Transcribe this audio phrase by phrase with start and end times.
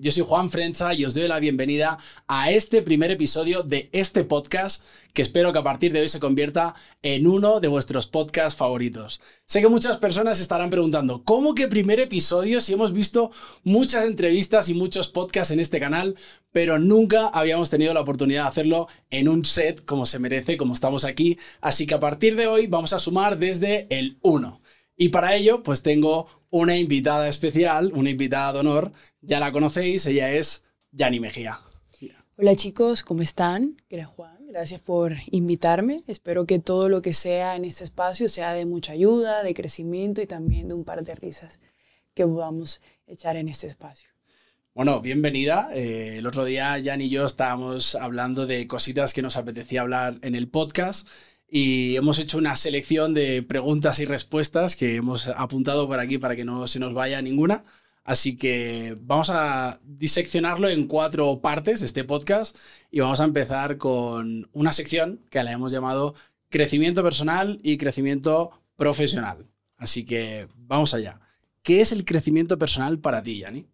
[0.00, 4.24] Yo soy Juan Frenza y os doy la bienvenida a este primer episodio de este
[4.24, 8.56] podcast que espero que a partir de hoy se convierta en uno de vuestros podcasts
[8.56, 9.20] favoritos.
[9.44, 13.30] Sé que muchas personas estarán preguntando, ¿cómo que primer episodio si hemos visto
[13.62, 16.16] muchas entrevistas y muchos podcasts en este canal,
[16.50, 20.72] pero nunca habíamos tenido la oportunidad de hacerlo en un set como se merece, como
[20.72, 21.36] estamos aquí?
[21.60, 24.62] Así que a partir de hoy vamos a sumar desde el 1.
[25.02, 28.92] Y para ello, pues tengo una invitada especial, una invitada de honor.
[29.22, 31.58] Ya la conocéis, ella es Yani Mejía.
[32.36, 33.78] Hola chicos, ¿cómo están?
[33.88, 36.02] Gracias Juan, gracias por invitarme.
[36.06, 40.20] Espero que todo lo que sea en este espacio sea de mucha ayuda, de crecimiento
[40.20, 41.60] y también de un par de risas
[42.12, 44.10] que podamos echar en este espacio.
[44.74, 45.70] Bueno, bienvenida.
[45.72, 50.18] Eh, el otro día Jan y yo estábamos hablando de cositas que nos apetecía hablar
[50.20, 51.08] en el podcast
[51.50, 56.36] y hemos hecho una selección de preguntas y respuestas que hemos apuntado por aquí para
[56.36, 57.64] que no se nos vaya ninguna.
[58.04, 62.56] Así que vamos a diseccionarlo en cuatro partes, este podcast,
[62.90, 66.14] y vamos a empezar con una sección que la hemos llamado
[66.48, 69.46] crecimiento personal y crecimiento profesional.
[69.76, 71.20] Así que vamos allá.
[71.62, 73.66] ¿Qué es el crecimiento personal para ti, Yani?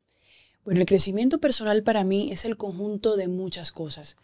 [0.65, 4.17] Bueno, el crecimiento personal para mí es el conjunto de muchas cosas.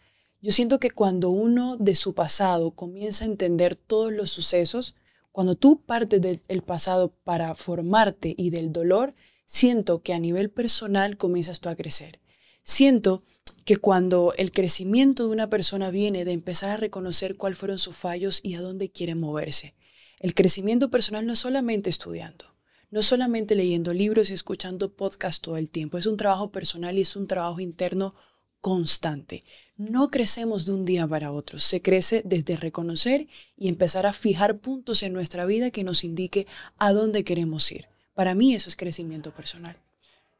[0.43, 4.93] Yo siento que cuando uno de su pasado comienza a entender todos los sucesos,
[5.31, 11.15] cuando tú partes del pasado para formarte y del dolor, siento que a nivel personal
[11.15, 12.19] comienzas tú a crecer.
[12.61, 13.23] Siento
[13.63, 17.95] que cuando el crecimiento de una persona viene de empezar a reconocer cuáles fueron sus
[17.95, 19.75] fallos y a dónde quiere moverse.
[20.19, 22.53] El crecimiento personal no es solamente estudiando,
[22.91, 27.01] no solamente leyendo libros y escuchando podcasts todo el tiempo, es un trabajo personal y
[27.01, 28.13] es un trabajo interno
[28.59, 29.45] constante.
[29.75, 34.59] No crecemos de un día para otro, se crece desde reconocer y empezar a fijar
[34.59, 36.45] puntos en nuestra vida que nos indique
[36.77, 37.87] a dónde queremos ir.
[38.13, 39.77] Para mí eso es crecimiento personal.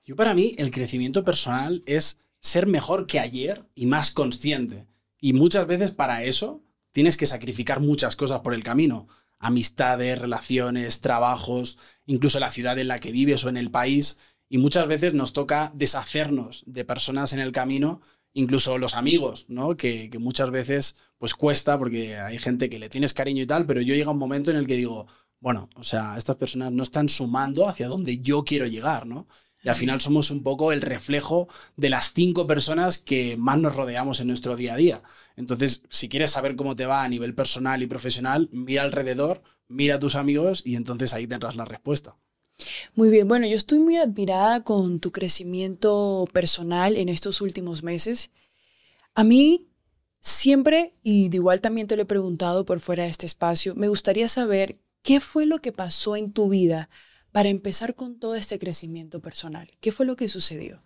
[0.05, 4.85] Yo para mí el crecimiento personal es ser mejor que ayer y más consciente.
[5.19, 6.61] Y muchas veces para eso
[6.91, 9.07] tienes que sacrificar muchas cosas por el camino.
[9.39, 14.19] Amistades, relaciones, trabajos, incluso la ciudad en la que vives o en el país.
[14.47, 18.01] Y muchas veces nos toca deshacernos de personas en el camino,
[18.33, 19.77] incluso los amigos, ¿no?
[19.77, 23.81] Que, muchas veces pues cuesta porque hay gente que le tienes cariño y tal, pero
[23.81, 25.07] yo llega un momento en el que digo,
[25.39, 29.27] bueno, o sea, estas personas no están sumando hacia donde yo quiero llegar, ¿no?
[29.63, 33.75] Y al final somos un poco el reflejo de las cinco personas que más nos
[33.75, 35.03] rodeamos en nuestro día a día.
[35.37, 39.95] Entonces, si quieres saber cómo te va a nivel personal y profesional, mira alrededor, mira
[39.95, 42.17] a tus amigos y entonces ahí tendrás la respuesta.
[42.95, 48.31] Muy bien, bueno, yo estoy muy admirada con tu crecimiento personal en estos últimos meses.
[49.15, 49.67] A mí
[50.19, 53.89] siempre, y de igual también te lo he preguntado por fuera de este espacio, me
[53.89, 56.89] gustaría saber qué fue lo que pasó en tu vida
[57.31, 59.69] para empezar con todo este crecimiento personal.
[59.81, 60.79] ¿Qué fue lo que sucedió?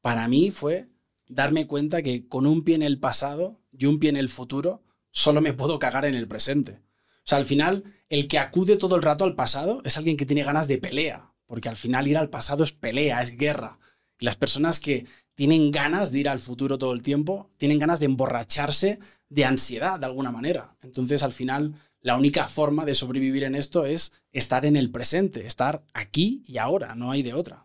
[0.00, 0.88] Para mí fue
[1.28, 4.82] darme cuenta que con un pie en el pasado y un pie en el futuro,
[5.10, 6.80] solo me puedo cagar en el presente.
[7.18, 10.26] O sea, al final, el que acude todo el rato al pasado es alguien que
[10.26, 13.78] tiene ganas de pelea, porque al final ir al pasado es pelea, es guerra.
[14.18, 18.00] Y las personas que tienen ganas de ir al futuro todo el tiempo, tienen ganas
[18.00, 20.76] de emborracharse de ansiedad de alguna manera.
[20.82, 25.46] Entonces, al final, la única forma de sobrevivir en esto es estar en el presente,
[25.46, 27.64] estar aquí y ahora, no hay de otra.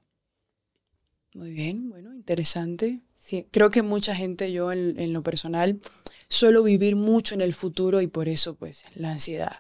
[1.34, 3.02] Muy bien, bueno, interesante.
[3.18, 5.82] Sí, creo que mucha gente, yo en, en lo personal,
[6.30, 9.58] suelo vivir mucho en el futuro y por eso pues la ansiedad.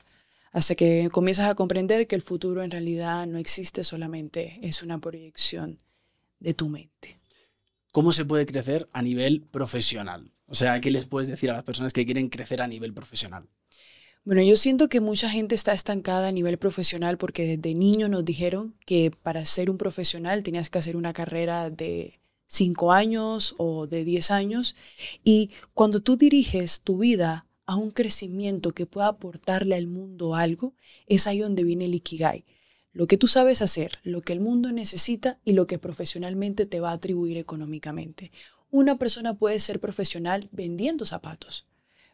[0.56, 5.02] Hasta que comienzas a comprender que el futuro en realidad no existe, solamente es una
[5.02, 5.80] proyección
[6.40, 7.20] de tu mente.
[7.92, 10.32] ¿Cómo se puede crecer a nivel profesional?
[10.48, 13.50] O sea, ¿qué les puedes decir a las personas que quieren crecer a nivel profesional?
[14.24, 18.24] Bueno, yo siento que mucha gente está estancada a nivel profesional porque desde niño nos
[18.24, 23.88] dijeron que para ser un profesional tenías que hacer una carrera de cinco años o
[23.88, 24.78] de diez años.
[25.22, 30.74] Y cuando tú diriges tu vida a un crecimiento que pueda aportarle al mundo algo,
[31.08, 32.46] es ahí donde viene el Ikigai.
[32.94, 36.80] Lo que tú sabes hacer, lo que el mundo necesita y lo que profesionalmente te
[36.80, 38.32] va a atribuir económicamente.
[38.72, 41.66] Una persona puede ser profesional vendiendo zapatos,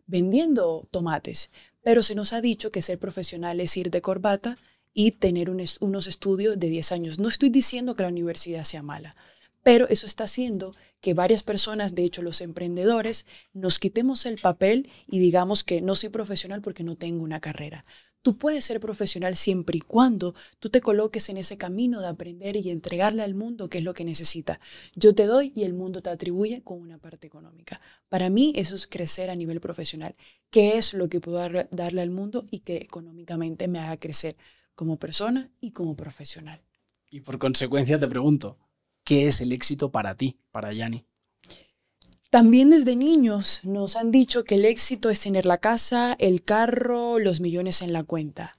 [0.07, 1.51] vendiendo tomates,
[1.83, 4.57] pero se nos ha dicho que ser profesional es ir de corbata
[4.93, 7.19] y tener unos estudios de 10 años.
[7.19, 9.15] No estoy diciendo que la universidad sea mala,
[9.63, 14.89] pero eso está haciendo que varias personas, de hecho los emprendedores, nos quitemos el papel
[15.07, 17.83] y digamos que no soy profesional porque no tengo una carrera.
[18.21, 22.55] Tú puedes ser profesional siempre y cuando tú te coloques en ese camino de aprender
[22.55, 24.59] y entregarle al mundo qué es lo que necesita.
[24.95, 27.81] Yo te doy y el mundo te atribuye con una parte económica.
[28.09, 30.15] Para mí eso es crecer a nivel profesional.
[30.51, 31.39] ¿Qué es lo que puedo
[31.71, 34.37] darle al mundo y que económicamente me haga crecer
[34.75, 36.61] como persona y como profesional?
[37.09, 38.57] Y por consecuencia te pregunto,
[39.03, 41.05] ¿Qué es el éxito para ti, para Yanni?
[42.29, 47.19] También desde niños nos han dicho que el éxito es tener la casa, el carro,
[47.19, 48.55] los millones en la cuenta.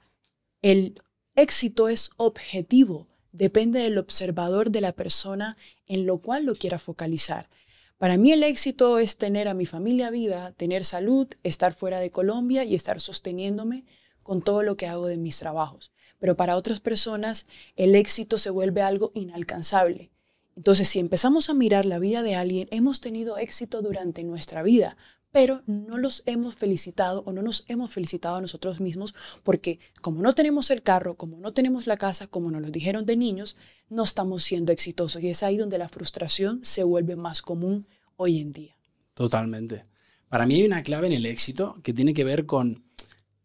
[0.60, 1.00] El
[1.36, 5.56] éxito es objetivo, depende del observador de la persona
[5.86, 7.48] en lo cual lo quiera focalizar.
[7.96, 12.10] Para mí el éxito es tener a mi familia viva, tener salud, estar fuera de
[12.10, 13.86] Colombia y estar sosteniéndome
[14.22, 15.92] con todo lo que hago de mis trabajos.
[16.18, 17.46] Pero para otras personas
[17.76, 20.10] el éxito se vuelve algo inalcanzable.
[20.56, 24.96] Entonces, si empezamos a mirar la vida de alguien, hemos tenido éxito durante nuestra vida,
[25.32, 30.20] pero no los hemos felicitado o no nos hemos felicitado a nosotros mismos porque como
[30.22, 33.56] no tenemos el carro, como no tenemos la casa, como nos lo dijeron de niños,
[33.88, 38.40] no estamos siendo exitosos y es ahí donde la frustración se vuelve más común hoy
[38.40, 38.76] en día.
[39.14, 39.86] Totalmente.
[40.28, 42.84] Para mí hay una clave en el éxito que tiene que ver con,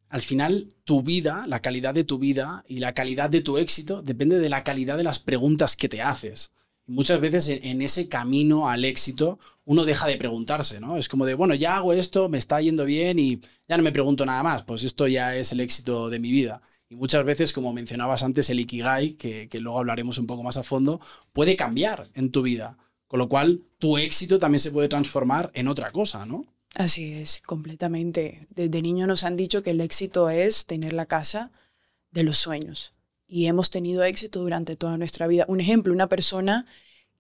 [0.09, 4.01] al final, tu vida, la calidad de tu vida y la calidad de tu éxito
[4.01, 6.51] depende de la calidad de las preguntas que te haces
[6.88, 10.98] muchas veces en, ese camino al éxito uno deja de preguntarse, ¿no?
[10.98, 13.92] Es como de, bueno, ya hago esto, me está yendo bien y ya no me
[13.92, 16.62] pregunto nada más, pues esto ya es el éxito de mi vida.
[16.89, 20.56] Y muchas veces, como mencionabas antes, el Ikigai, que, que luego hablaremos un poco más
[20.56, 21.01] a fondo,
[21.34, 22.78] puede cambiar en tu vida.
[23.07, 26.45] Con lo cual, tu éxito también se puede transformar en otra cosa, ¿no?
[26.75, 28.48] Así es, completamente.
[28.50, 31.51] Desde niño nos han dicho que el éxito es tener la casa
[32.12, 32.94] de los sueños
[33.27, 35.45] y hemos tenido éxito durante toda nuestra vida.
[35.47, 36.65] Un ejemplo, una persona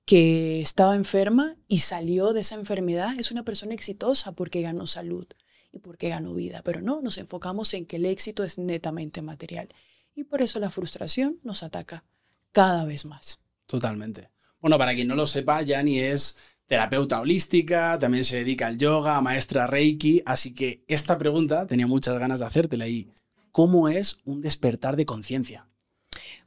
[0.05, 5.27] que estaba enferma y salió de esa enfermedad es una persona exitosa porque ganó salud
[5.71, 6.61] y porque ganó vida.
[6.63, 9.67] Pero no, nos enfocamos en que el éxito es netamente material.
[10.15, 12.05] Y por eso la frustración nos ataca
[12.53, 13.41] cada vez más.
[13.65, 14.29] Totalmente.
[14.61, 16.37] Bueno, para quien no lo sepa, Yani es
[16.67, 22.17] terapeuta holística, también se dedica al yoga, maestra Reiki, así que esta pregunta tenía muchas
[22.17, 23.09] ganas de hacértela y
[23.51, 25.66] ¿cómo es un despertar de conciencia?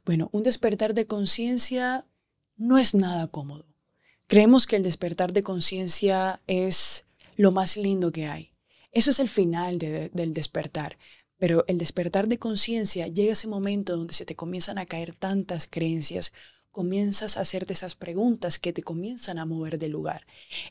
[0.03, 2.07] Bueno, un despertar de conciencia
[2.55, 3.67] no es nada cómodo.
[4.25, 7.05] Creemos que el despertar de conciencia es
[7.35, 8.51] lo más lindo que hay.
[8.91, 10.97] Eso es el final del despertar.
[11.37, 15.67] Pero el despertar de conciencia llega ese momento donde se te comienzan a caer tantas
[15.67, 16.33] creencias,
[16.71, 20.25] comienzas a hacerte esas preguntas que te comienzan a mover del lugar.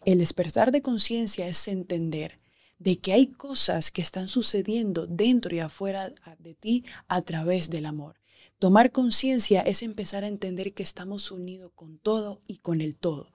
[0.05, 2.39] El despertar de conciencia es entender
[2.79, 7.87] de que hay cosas que están sucediendo dentro y afuera de ti a través del
[7.87, 8.20] amor.
[8.61, 13.33] Tomar conciencia es empezar a entender que estamos unidos con todo y con el todo.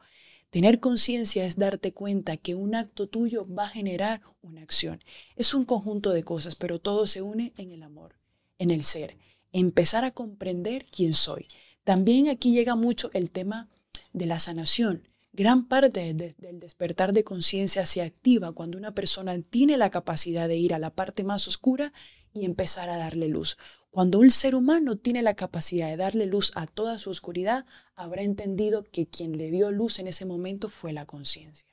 [0.51, 5.03] Tener conciencia es darte cuenta que un acto tuyo va a generar una acción.
[5.35, 8.19] Es un conjunto de cosas, pero todo se une en el amor,
[8.59, 9.17] en el ser.
[9.51, 11.47] Empezar a comprender quién soy.
[11.83, 13.67] También aquí llega mucho el tema
[14.13, 15.07] de la sanación.
[15.37, 20.55] Gran parte del despertar de conciencia se activa cuando una persona tiene la capacidad de
[20.55, 21.91] ir a la parte más oscura
[22.33, 23.57] y empezar a darle luz.
[23.89, 27.65] Cuando un ser humano tiene la capacidad de darle luz a toda su oscuridad,
[27.95, 31.67] habrá entendido que quien le dio luz en ese momento fue la conciencia.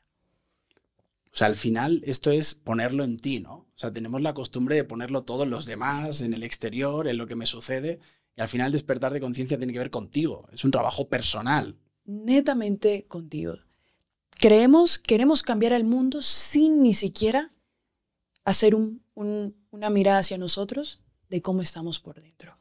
[1.26, 3.54] O sea, al final esto es ponerlo en ti, ¿no?
[3.54, 7.16] O sea, tenemos la costumbre de ponerlo todo en los demás, en el exterior, en
[7.16, 8.00] lo que me sucede,
[8.36, 11.76] y al final despertar de conciencia tiene que ver contigo, es un trabajo personal.
[12.04, 13.54] Netamente contigo.
[14.30, 17.50] Creemos, queremos cambiar el mundo sin ni siquiera
[18.44, 22.58] hacer una mirada hacia nosotros de cómo estamos por dentro.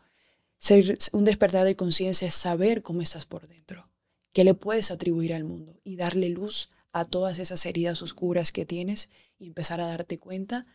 [0.57, 3.89] Ser un despertar de conciencia es saber cómo estás por dentro,
[4.31, 8.65] qué le puedes atribuir al mundo y darle luz a todas esas heridas oscuras que
[8.65, 10.67] tienes y empezar a darte cuenta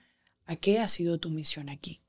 [0.45, 2.01] a qué ha sido tu misión aquí.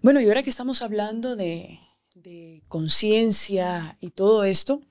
[0.00, 1.78] Bueno, y ahora que estamos hablando de,
[2.16, 4.82] de conciencia y todo esto,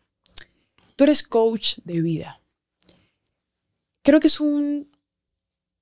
[1.02, 2.42] tú eres coach de vida.
[4.04, 4.88] Creo que es un,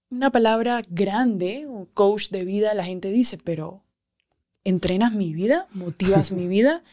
[0.09, 3.83] una palabra grande, un coach de vida, la gente dice, pero
[4.63, 6.85] entrenas mi vida, motivas mi vida.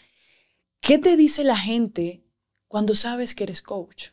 [0.80, 2.24] ¿Qué te dice la gente
[2.66, 4.08] cuando sabes que eres coach?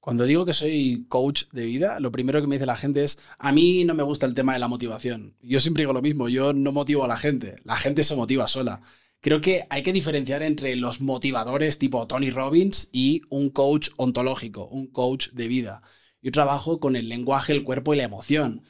[0.00, 3.18] Cuando digo que soy coach de vida, lo primero que me dice la gente es,
[3.36, 5.34] a mí no me gusta el tema de la motivación.
[5.42, 8.48] Yo siempre digo lo mismo, yo no motivo a la gente, la gente se motiva
[8.48, 8.80] sola.
[9.20, 14.66] Creo que hay que diferenciar entre los motivadores tipo Tony Robbins y un coach ontológico,
[14.66, 15.82] un coach de vida.
[16.22, 18.62] Yo trabajo con el lenguaje, el cuerpo y la emoción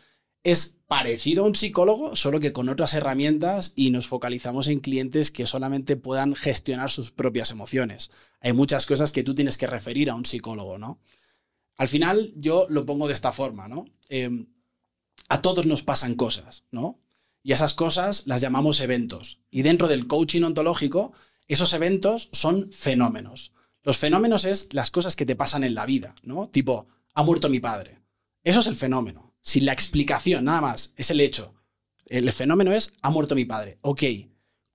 [0.42, 5.30] es parecido a un psicólogo, solo que con otras herramientas y nos focalizamos en clientes
[5.30, 8.10] que solamente puedan gestionar sus propias emociones.
[8.40, 10.98] Hay muchas cosas que tú tienes que referir a un psicólogo, ¿no?
[11.76, 13.84] Al final yo lo pongo de esta forma, ¿no?
[14.08, 14.46] Em,
[15.28, 16.98] a todos nos pasan cosas, ¿no?
[17.42, 19.40] Y esas cosas las llamamos eventos.
[19.50, 21.12] Y dentro del coaching ontológico,
[21.48, 23.52] esos eventos son fenómenos.
[23.82, 26.46] Los fenómenos es las cosas que te pasan en la vida, ¿no?
[26.46, 28.02] Tipo, ha muerto mi padre.
[28.42, 31.54] Eso es el fenómeno si la explicación, nada más, es el hecho.
[32.06, 33.78] El fenómeno es, ha muerto mi padre.
[33.82, 34.02] Ok,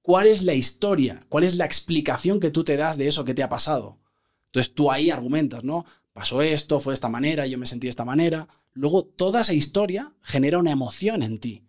[0.02, 1.20] ¿cuál es la historia?
[1.30, 4.00] ¿Cuál es la explicación que tú te das de eso que te ha pasado?
[4.48, 5.86] Entonces tú ahí argumentas, ¿no?
[6.14, 8.48] Pasó esto, fue de esta manera, yo me sentí de esta manera.
[8.72, 11.65] Luego toda esa historia genera una emoción en ti.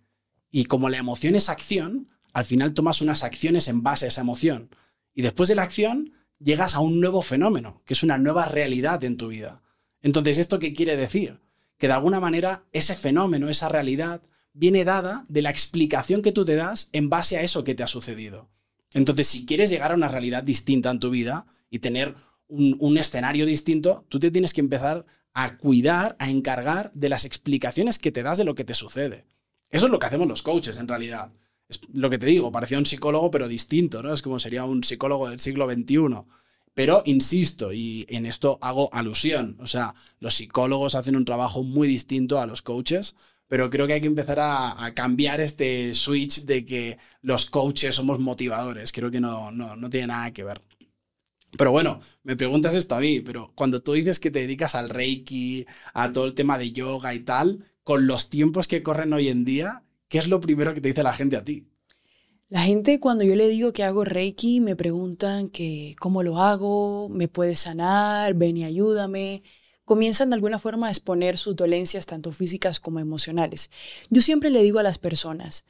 [0.50, 4.20] Y como la emoción es acción, al final tomas unas acciones en base a esa
[4.20, 4.70] emoción.
[5.14, 9.02] Y después de la acción llegas a un nuevo fenómeno, que es una nueva realidad
[9.04, 9.62] en tu vida.
[10.02, 11.40] Entonces, ¿esto qué quiere decir?
[11.78, 14.22] Que de alguna manera ese fenómeno, esa realidad,
[14.52, 17.82] viene dada de la explicación que tú te das en base a eso que te
[17.82, 18.48] ha sucedido.
[18.94, 22.14] Entonces, si quieres llegar a una realidad distinta en tu vida y tener
[22.48, 27.98] un, escenario distinto, tú te tienes que empezar a cuidar, a encargar de las explicaciones
[27.98, 29.26] que te das de lo que te sucede.
[29.70, 31.32] Eso es lo que hacemos los coaches, en realidad.
[31.68, 34.12] Es lo que te digo, parecía un psicólogo, pero distinto, ¿no?
[34.12, 36.24] Es como sería un psicólogo del siglo XXI.
[36.74, 41.88] Pero insisto, y en esto hago alusión, o sea, los psicólogos hacen un trabajo muy
[41.88, 43.16] distinto a los coaches,
[43.48, 48.18] pero creo que hay que empezar a, cambiar este switch de que los coaches somos
[48.18, 48.92] motivadores.
[48.92, 50.60] Creo que no, no, no tiene nada que ver.
[51.56, 54.90] Pero bueno, me preguntas esto a mí, pero cuando tú dices que te dedicas al
[54.90, 59.28] reiki, a todo el tema de yoga y tal, con los tiempos que corren hoy
[59.28, 61.68] en día, ¿qué es lo primero que te dice la gente a ti?
[62.48, 67.08] La gente cuando yo le digo que hago reiki me preguntan que cómo lo hago,
[67.08, 69.44] me puedes sanar, ven y ayúdame
[69.84, 73.70] comienzan de alguna forma a exponer sus dolencias tanto físicas como emocionales.
[74.10, 75.64] Yo siempre le digo a las personas,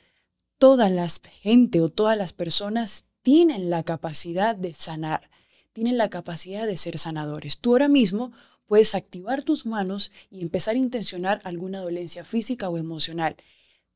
[0.56, 1.06] toda la
[1.42, 5.28] gente o todas las personas tienen la capacidad de sanar,
[5.75, 7.58] tienen la capacidad de ser sanadores.
[7.58, 8.32] Tú ahora mismo
[8.66, 13.37] puedes activar tus manos y empezar a intencionar alguna dolencia física o emocional.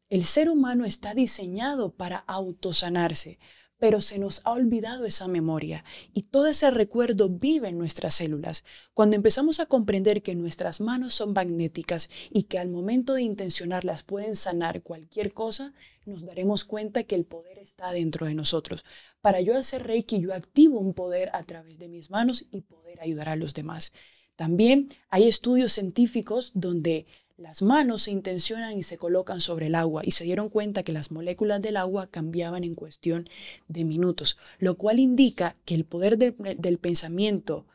[0.08, 3.38] El ser humano está diseñado para autosanarse
[3.80, 8.62] pero se nos ha olvidado esa memoria y todo ese recuerdo vive en nuestras células.
[8.94, 14.02] Cuando empezamos a comprender que nuestras manos son magnéticas y que al momento de intencionarlas
[14.04, 15.72] pueden sanar cualquier cosa,
[16.04, 18.84] nos daremos cuenta que el poder está dentro de nosotros.
[19.22, 23.00] Para yo hacer Reiki, yo activo un poder a través de mis manos y poder
[23.00, 23.92] ayudar a los demás.
[24.40, 27.04] También hay estudios científicos donde
[27.36, 30.94] las manos se intencionan y se colocan sobre el agua y se dieron cuenta que
[30.94, 33.28] las moléculas del agua cambiaban en cuestión
[33.68, 37.66] de minutos, lo cual indica que el poder del pensamiento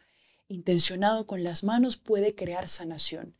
[0.47, 3.35] intencionado con las manos puede crear sanación.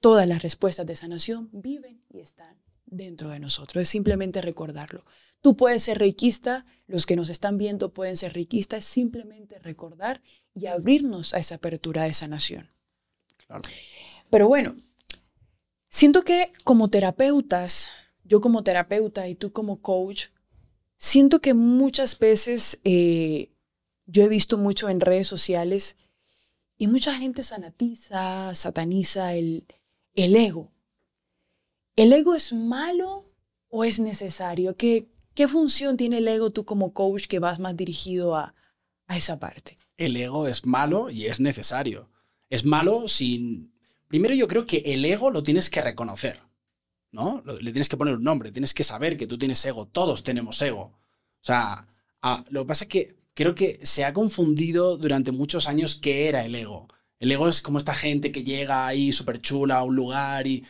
[0.00, 3.80] Todas las respuestas de sanación viven y están dentro de nosotros.
[3.80, 5.06] Es simplemente recordarlo.
[5.40, 10.20] Tú puedes ser riquista, los que nos están viendo pueden ser riquistas, simplemente recordar
[10.58, 12.70] y abrirnos a esa apertura de sanación.
[14.30, 14.76] Pero bueno,
[15.88, 20.26] Siento que como terapeutas, yo como terapeuta y tú como coach,
[20.98, 23.50] siento que muchas veces eh,
[24.04, 25.96] yo he visto mucho en redes sociales
[26.76, 29.64] y mucha gente sanatiza, sataniza el,
[30.14, 30.70] el ego.
[31.96, 33.24] ¿El ego es malo
[33.68, 34.76] o es necesario?
[34.76, 38.54] ¿Qué, ¿Qué función tiene el ego tú como coach que vas más dirigido a,
[39.06, 39.76] a esa parte?
[39.98, 42.08] El ego es malo y es necesario.
[42.48, 43.72] Es malo sin
[44.08, 46.40] Primero yo creo que el ego lo tienes que reconocer,
[47.12, 47.42] ¿no?
[47.60, 50.60] Le tienes que poner un nombre, tienes que saber que tú tienes ego, todos tenemos
[50.62, 50.80] ego.
[50.80, 51.86] O sea,
[52.48, 56.44] lo que pasa es que creo que se ha confundido durante muchos años qué era
[56.44, 56.88] el ego.
[57.20, 60.64] El ego es como esta gente que llega ahí súper chula a un lugar y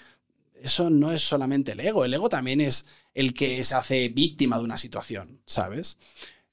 [0.62, 4.58] eso no es solamente el ego, el ego también es el que se hace víctima
[4.58, 5.98] de una situación, ¿sabes?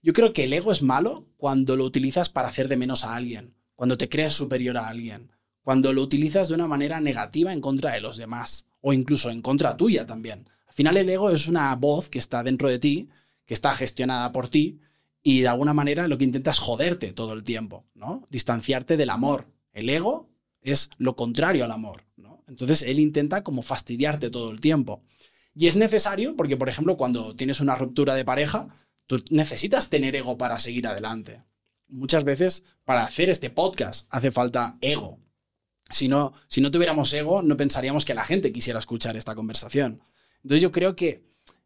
[0.06, 3.16] Yo creo que el ego es malo cuando lo utilizas para hacer de menos a
[3.16, 5.32] alguien, cuando te crees superior a alguien,
[5.64, 9.42] cuando lo utilizas de una manera negativa en contra de los demás o incluso en
[9.42, 10.48] contra tuya también.
[10.68, 13.10] Al final el ego es una voz que está dentro de ti,
[13.48, 14.80] que está gestionada por ti
[15.24, 18.28] y de alguna manera lo que intenta es joderte todo el tiempo, ¿no?
[18.30, 19.48] Distanciarte del amor.
[19.74, 20.30] El ego
[20.62, 22.44] es lo contrario al amor, ¿no?
[22.48, 25.02] Entonces él intenta como fastidiarte todo el tiempo.
[25.56, 28.68] Y es necesario porque, por ejemplo, cuando tienes una ruptura de pareja,
[29.08, 31.44] tú necesitas tener ego para seguir adelante.
[31.88, 35.20] Muchas veces para hacer este podcast hace falta ego,
[35.90, 40.02] si no, si no tuviéramos ego, no pensaríamos que la gente quisiera escuchar esta conversación.
[40.42, 41.24] Entonces yo creo que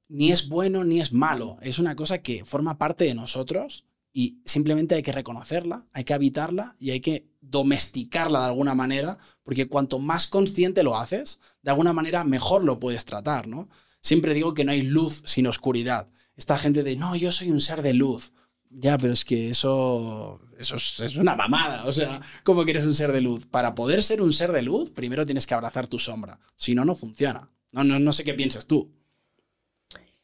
[0.09, 4.41] ni es bueno ni es malo, es una cosa que forma parte de nosotros y
[4.43, 9.67] simplemente hay que reconocerla, hay que habitarla y hay que domesticarla de alguna manera, porque
[9.67, 13.69] cuanto más consciente lo haces, de alguna manera mejor lo puedes tratar, ¿no?
[14.01, 16.09] Siempre digo que no hay luz sin oscuridad.
[16.39, 18.31] Esta gente de, no, yo soy un ser de luz.
[18.69, 21.83] Ya, pero es que eso, eso es, una mamada.
[21.85, 23.45] O sea, ¿cómo quieres un ser de luz?
[23.45, 26.39] Para poder ser un ser de luz, primero tienes que abrazar tu sombra.
[26.55, 27.51] Si no, no funciona.
[27.73, 28.89] No, no, no sé qué piensas tú.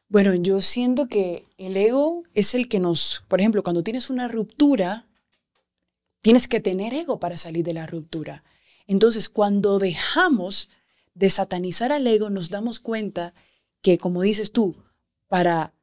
[0.07, 4.29] Bueno, yo siento que el ego es el que nos, por ejemplo, cuando tienes una
[4.29, 5.07] ruptura,
[6.21, 8.45] tienes que tener ego para salir de la ruptura.
[8.87, 10.69] Entonces, cuando dejamos
[11.13, 13.33] de satanizar al ego, nos damos cuenta
[13.81, 14.77] que, como dices tú,
[15.27, 15.74] para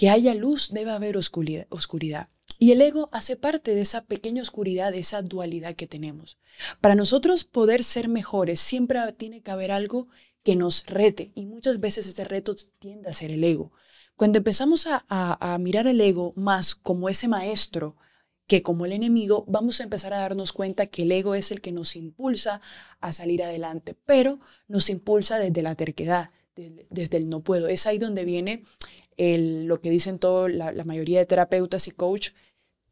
[0.00, 2.30] que haya luz, debe haber oscuridad.
[2.58, 6.38] Y el ego hace parte de esa pequeña oscuridad, de esa dualidad que tenemos.
[6.80, 10.08] Para nosotros poder ser mejores, siempre tiene que haber algo
[10.42, 13.72] que nos rete y muchas veces ese reto tiende a ser el ego.
[14.16, 17.98] Cuando empezamos a, mirar el ego más como ese maestro
[18.46, 21.60] que como el enemigo, vamos a empezar a darnos cuenta que el ego es el
[21.60, 22.62] que nos impulsa
[23.00, 27.68] a salir adelante, pero nos impulsa desde la terquedad, desde, el no puedo.
[27.68, 28.64] Es ahí donde viene
[29.20, 32.30] el, lo que dicen todo, la, la mayoría de terapeutas y coach,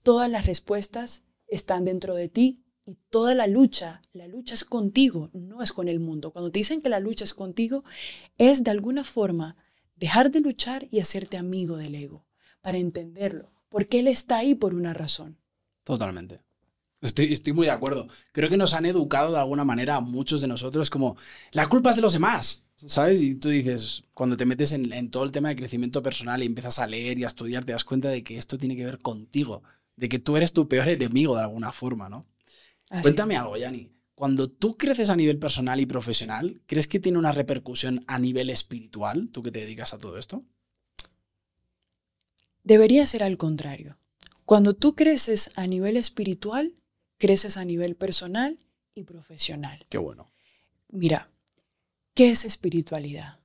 [0.03, 5.31] todas las respuestas están dentro de ti y toda la lucha, la lucha es contigo,
[5.33, 6.31] no es con el mundo.
[6.31, 7.83] Cuando te dicen que la lucha es contigo,
[8.37, 9.57] es de alguna forma
[9.97, 12.27] dejar de luchar y hacerte amigo del ego,
[12.61, 15.39] para entenderlo, porque él está ahí por una razón.
[15.83, 16.43] Totalmente.
[17.01, 18.07] Estoy, estoy muy de acuerdo.
[18.33, 21.17] Creo que nos han educado de alguna manera a muchos de nosotros como
[21.53, 23.21] la culpa es de los demás, ¿sabes?
[23.21, 26.47] Y tú dices, cuando te metes en, en todo el tema de crecimiento personal y
[26.47, 29.01] empiezas a leer y a estudiar, te das cuenta de que esto tiene que ver
[29.01, 29.63] contigo,
[29.97, 32.25] de que tú eres tu peor enemigo de alguna forma, ¿no?
[33.03, 33.91] Cuéntame algo, Yani.
[34.15, 38.51] Cuando tú creces a nivel personal y profesional, ¿crees que tiene una repercusión a nivel
[38.51, 40.45] espiritual, tú que te dedicas a todo esto?
[42.65, 43.97] Debería ser al contrario.
[44.45, 46.75] Cuando tú creces a nivel espiritual,
[47.17, 48.59] creces a nivel personal
[48.93, 49.87] y profesional.
[49.89, 50.27] Qué bueno.
[50.89, 51.31] Mira,
[52.19, 53.39] ¿qué es espiritualidad?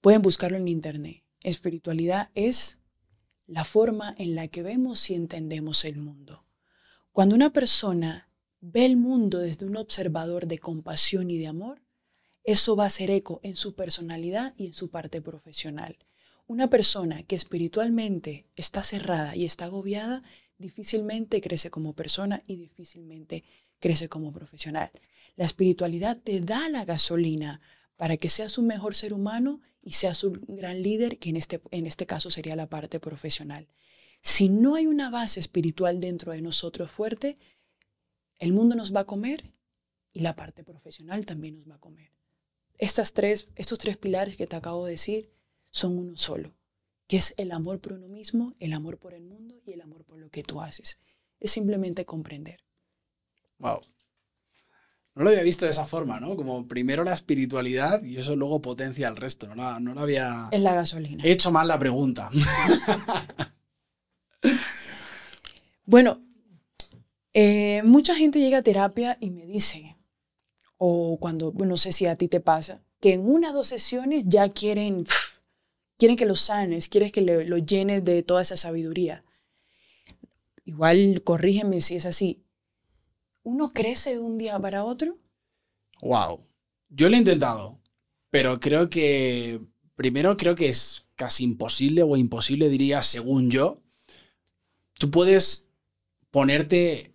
[0.00, 1.22] Pueden buscarlo en internet.
[1.42, 2.78] Espiritualidad es
[3.46, 6.46] la forma en la que vemos y entendemos el mundo.
[7.12, 8.30] Cuando una persona
[8.62, 11.82] ve el mundo desde un observador de compasión y de amor,
[12.42, 15.98] eso va a hacer eco en su personalidad y en su parte profesional.
[16.46, 20.22] Una persona que espiritualmente está cerrada y está agobiada,
[20.56, 23.44] difícilmente crece como persona y difícilmente
[23.78, 24.90] crece como profesional.
[25.36, 27.60] La espiritualidad te da la gasolina
[28.00, 31.60] para que seas un mejor ser humano y seas un gran líder, que en este,
[31.70, 33.68] en este caso sería la parte profesional.
[34.22, 37.34] Si no hay una base espiritual dentro de nosotros fuerte,
[38.38, 39.52] el mundo nos va a comer
[40.14, 42.10] y la parte profesional también nos va a comer.
[42.78, 45.30] Estas tres, estos tres pilares que te acabo de decir
[45.70, 46.54] son uno solo,
[47.06, 50.06] que es el amor por uno mismo, el amor por el mundo y el amor
[50.06, 50.98] por lo que tú haces.
[51.38, 52.64] Es simplemente comprender.
[53.58, 53.82] Wow.
[55.20, 56.34] No lo había visto de esa forma, ¿no?
[56.34, 59.54] Como primero la espiritualidad y eso luego potencia el resto.
[59.54, 60.48] No, no lo había...
[60.50, 61.22] Es la gasolina.
[61.22, 62.30] He hecho mal la pregunta.
[65.84, 66.22] bueno,
[67.34, 69.98] eh, mucha gente llega a terapia y me dice,
[70.78, 74.24] o cuando, no sé si a ti te pasa, que en una o dos sesiones
[74.26, 75.04] ya quieren,
[75.98, 79.22] quieren que lo sanes, quieren que lo llenes de toda esa sabiduría.
[80.64, 82.42] Igual, corrígeme si es así.
[83.42, 85.18] ¿Uno crece de un día para otro?
[86.02, 86.40] Wow.
[86.88, 87.80] Yo lo he intentado,
[88.30, 89.60] pero creo que,
[89.94, 93.82] primero creo que es casi imposible o imposible, diría, según yo.
[94.94, 95.64] Tú puedes
[96.30, 97.12] ponerte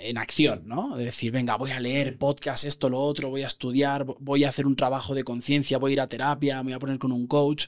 [0.00, 0.96] en acción, ¿no?
[0.96, 4.66] decir, venga, voy a leer podcast, esto, lo otro, voy a estudiar, voy a hacer
[4.66, 7.26] un trabajo de conciencia, voy a ir a terapia, me voy a poner con un
[7.26, 7.66] coach,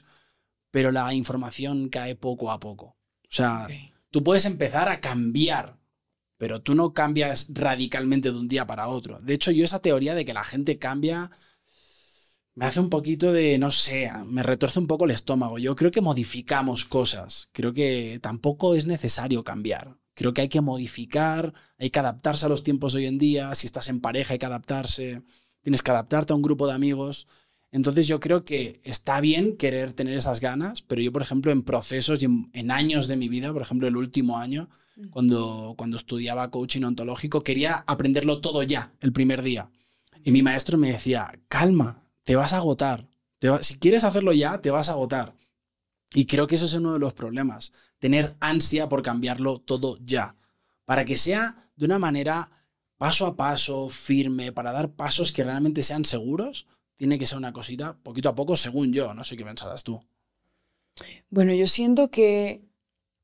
[0.71, 2.97] pero la información cae poco a poco.
[3.23, 3.67] O sea,
[4.09, 5.78] tú puedes empezar a cambiar,
[6.39, 9.19] pero tú no cambias radicalmente de un día para otro.
[9.19, 11.31] De hecho, yo esa teoría de que la gente cambia
[12.55, 15.59] me hace un poquito de, no sé, me retuerce un poco el estómago.
[15.59, 19.97] Yo creo que modificamos cosas, creo que tampoco es necesario cambiar.
[20.13, 23.53] Creo que hay que modificar, hay que adaptarse a los tiempos hoy en día.
[23.53, 25.21] Si estás en pareja hay que adaptarse,
[25.61, 27.27] tienes que adaptarte a un grupo de amigos.
[27.71, 31.63] Entonces yo creo que está bien querer tener esas ganas, pero yo, por ejemplo, en
[31.63, 34.69] procesos y en, años de mi vida, por ejemplo, el último año,
[35.09, 39.69] cuando, cuando estudiaba coaching ontológico, quería aprenderlo todo ya, el primer día.
[40.23, 43.07] Y mi maestro me decía, calma, te vas a agotar.
[43.61, 45.35] si quieres hacerlo ya, te vas a agotar.
[46.13, 50.35] Y creo que eso es uno de los problemas, tener ansia por cambiarlo todo ya,
[50.85, 52.51] para que sea de una manera
[52.97, 57.53] paso a paso, firme, para dar pasos que realmente sean seguros, tiene que ser una
[57.53, 60.03] cosita poquito a poco, según yo, no sé qué pensarás tú.
[61.29, 62.68] Bueno, yo siento que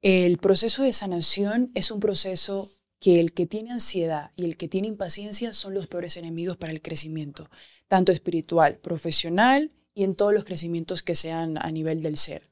[0.07, 4.67] el proceso de sanación es un proceso que el que tiene ansiedad y el que
[4.67, 7.49] tiene impaciencia son los peores enemigos para el crecimiento,
[7.87, 12.51] tanto espiritual, profesional y en todos los crecimientos que sean a nivel del ser.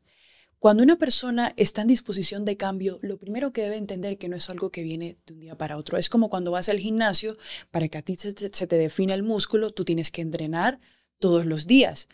[0.57, 4.35] Cuando una persona está en disposición de cambio, lo primero que debe entender que no
[4.35, 5.99] es algo que viene de un día para otro.
[5.99, 7.37] Es como cuando vas al gimnasio,
[7.69, 10.79] para que a ti se te, define el músculo, tú tienes que entrenar
[11.19, 12.07] todos los días.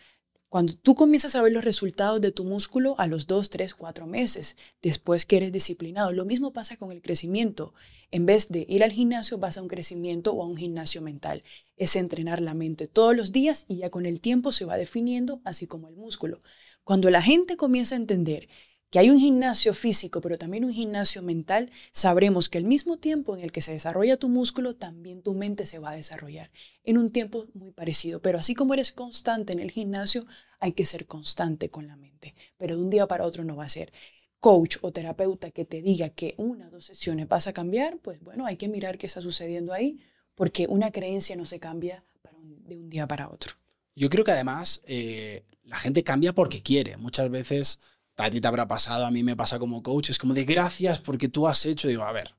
[0.49, 4.07] Cuando tú comienzas a ver los resultados de tu músculo a los dos, tres, cuatro
[4.07, 7.75] meses, después que eres disciplinado, lo mismo pasa con el crecimiento.
[8.09, 11.43] En vez de ir al gimnasio, vas a un crecimiento o a un gimnasio mental.
[11.77, 15.39] Es entrenar la mente todos los días y ya con el tiempo se va definiendo,
[15.45, 16.41] así como el músculo.
[16.83, 18.49] Cuando la gente comienza a entender
[18.89, 23.35] que hay un gimnasio físico, pero también un gimnasio mental, sabremos que al mismo tiempo
[23.35, 26.51] en el que se desarrolla tu músculo, también tu mente se va a desarrollar
[26.83, 28.21] en un tiempo muy parecido.
[28.21, 30.25] Pero así como eres constante en el gimnasio,
[30.59, 32.35] hay que ser constante con la mente.
[32.57, 33.93] Pero de un día para otro no va a ser.
[34.39, 38.21] Coach o terapeuta que te diga que una o dos sesiones vas a cambiar, pues
[38.21, 39.99] bueno, hay que mirar qué está sucediendo ahí,
[40.33, 42.05] porque una creencia no se cambia
[42.41, 43.53] de un día para otro.
[43.95, 46.95] Yo creo que además eh, la gente cambia porque quiere.
[46.97, 47.79] Muchas veces
[48.19, 50.99] a ti te habrá pasado, a mí me pasa como coach, es como de gracias
[50.99, 52.35] porque tú has hecho, digo, a ver,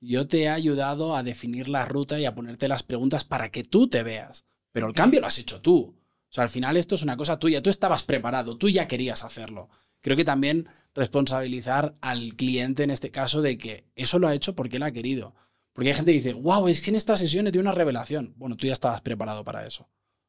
[0.00, 3.64] yo te he ayudado a definir la ruta y a ponerte las preguntas para que
[3.64, 5.96] tú te veas, pero el cambio lo has hecho tú.
[6.28, 9.24] O sea, al final esto es una cosa tuya, tú estabas preparado, tú ya querías
[9.24, 9.70] hacerlo.
[10.00, 14.54] Creo que también responsabilizar al cliente en este caso de que eso lo ha hecho
[14.54, 15.34] porque él ha querido.
[15.72, 18.34] Porque hay gente que dice, wow, es que en esta sesión he tenido una revelación.
[18.36, 19.88] Bueno, tú ya estabas preparado para eso.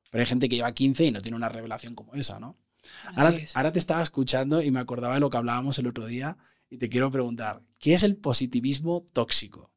[0.10, 2.58] Pero hay gente que lleva 15 y no tiene una revelación como esa, ¿no?
[3.54, 6.38] Ahora, te estaba escuchando y me acordaba de lo que hablábamos el otro día
[6.70, 9.72] y te quiero preguntar, ¿qué es el positivismo tóxico?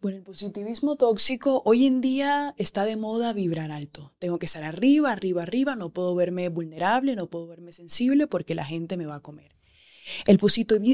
[0.00, 4.12] Bueno, el positivismo tóxico hoy en día está de moda vibrar alto.
[4.18, 8.54] Tengo que estar arriba, arriba, arriba, no puedo verme vulnerable, no puedo verme sensible porque
[8.54, 9.54] la gente me va a comer.
[10.26, 10.38] El,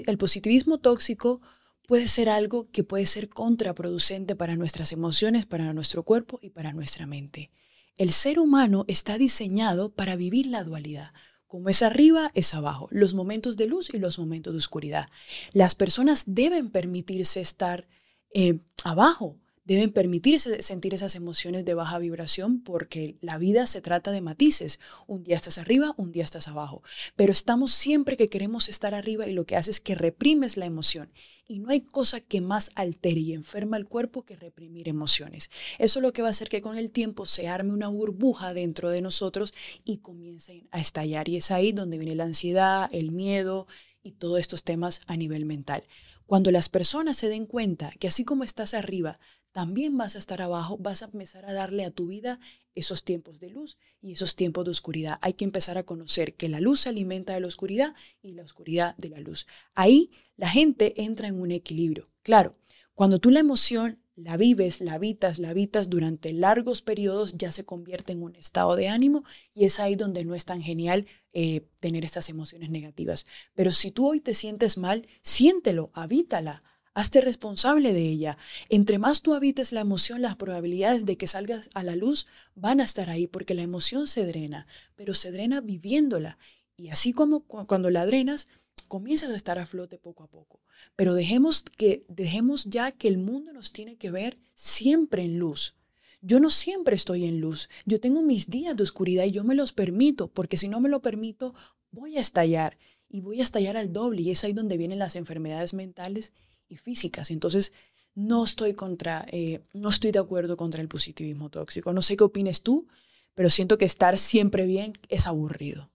[0.07, 1.41] el positivismo tóxico
[1.87, 6.73] puede ser algo que puede ser contraproducente para nuestras emociones, para nuestro cuerpo y para
[6.73, 7.51] nuestra mente.
[7.97, 11.13] El ser humano está diseñado para vivir la dualidad.
[11.51, 12.87] Como es arriba, es abajo.
[12.93, 15.09] Los momentos de luz y los momentos de oscuridad.
[15.53, 17.89] Las personas deben permitirse estar
[18.33, 19.37] eh, abajo,
[19.75, 24.81] deben permitirse sentir esas emociones de baja vibración porque la vida se trata de matices.
[25.07, 26.83] Un día estás arriba, un día estás abajo.
[27.15, 30.67] Pero estamos siempre que queremos estar arriba y lo que hace es que reprimes la
[30.67, 31.13] emoción.
[31.47, 35.51] Y no hay cosa que más altere y enferma el cuerpo que reprimir emociones.
[35.79, 38.55] Eso es lo que va a hacer que con el tiempo se arme una burbuja
[38.55, 39.55] dentro de nosotros
[39.85, 41.29] y comiencen a estallar.
[41.29, 43.69] Y es ahí donde viene la ansiedad, el miedo
[44.03, 45.85] y todos estos temas a nivel mental.
[46.27, 49.19] Cuando las personas se den cuenta que así como estás arriba,
[49.53, 52.39] también vas a estar abajo, vas a empezar a darle a tu vida
[52.75, 55.19] esos tiempos de luz y esos tiempos de oscuridad.
[55.23, 58.43] Hay que empezar a conocer que la luz se alimenta de la oscuridad y la
[58.43, 59.47] oscuridad de la luz.
[59.75, 62.05] Ahí la gente entra en un equilibrio.
[62.23, 62.53] Claro,
[62.95, 67.65] cuando tú la emoción la vives, la habitas, la habitas durante largos periodos, ya se
[67.65, 71.67] convierte en un estado de ánimo y es ahí donde no es tan genial eh,
[71.81, 73.27] tener estas emociones negativas.
[73.55, 76.61] Pero si tú hoy te sientes mal, siéntelo, habítala,
[77.01, 78.37] Hazte responsable de ella.
[78.69, 82.79] Entre más tú habites la emoción, las probabilidades de que salgas a la luz van
[82.79, 86.37] a estar ahí porque la emoción se drena, pero se drena viviéndola.
[86.77, 88.49] Y así como cuando la drenas,
[88.87, 90.61] comienzas a estar a flote poco a poco.
[90.95, 95.77] Pero dejemos, que, dejemos ya que el mundo nos tiene que ver siempre en luz.
[96.21, 97.71] Yo no siempre estoy en luz.
[97.87, 100.91] Yo tengo mis días de oscuridad y yo me los permito, porque si no me
[100.91, 101.55] lo permito,
[101.93, 102.77] voy a estallar
[103.09, 104.21] y voy a estallar al doble.
[104.21, 106.35] Y es ahí donde vienen las enfermedades mentales
[106.71, 107.31] y físicas.
[107.31, 107.73] Entonces,
[108.15, 111.93] no estoy contra, eh, no estoy de acuerdo contra el positivismo tóxico.
[111.93, 112.89] No sé qué opines tú,
[113.35, 115.91] pero siento que estar siempre bien es aburrido.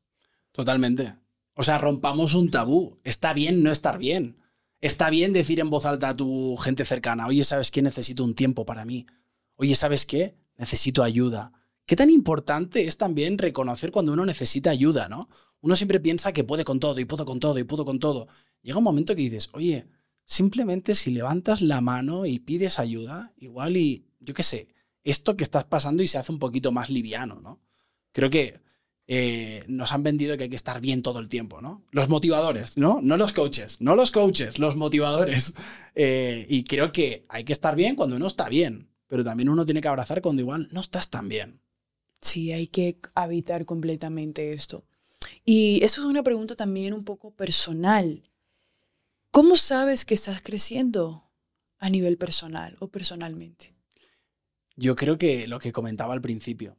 [0.51, 1.15] Totalmente.
[1.55, 2.99] O sea, rompamos un tabú.
[3.03, 4.37] Está bien no estar bien.
[4.81, 7.81] Está bien decir en voz alta a tu gente cercana, oye, ¿sabes qué?
[7.81, 9.07] Necesito un tiempo para mí.
[9.55, 10.35] Oye, ¿sabes qué?
[10.57, 11.51] Necesito ayuda.
[11.85, 15.29] ¿Qué tan importante es también reconocer cuando uno necesita ayuda, no?
[15.61, 18.27] Uno siempre piensa que puede con todo y puedo con todo y puedo con todo.
[18.61, 19.87] Llega un momento que dices, oye,
[20.25, 24.67] Simplemente si levantas la mano y pides ayuda, igual y, yo qué sé,
[25.03, 27.61] esto que estás pasando y se hace un poquito más liviano, ¿no?
[28.11, 28.59] Creo que
[29.07, 31.83] eh, nos han vendido que hay que estar bien todo el tiempo, ¿no?
[31.91, 32.99] Los motivadores, ¿no?
[33.03, 35.53] No los coaches, no los coaches, los motivadores.
[35.97, 39.63] Eh, y creo que hay que estar bien cuando uno está bien, pero también uno
[39.63, 41.61] tiene que abrazar cuando igual no estás tan bien.
[42.19, 44.83] Sí, hay que habitar completamente esto.
[45.45, 48.23] Y eso es una pregunta también un poco personal.
[49.35, 51.29] ¿Cómo sabes que estás creciendo
[51.77, 53.75] a nivel personal o personalmente?
[54.77, 56.77] Yo creo que lo que comentaba al principio.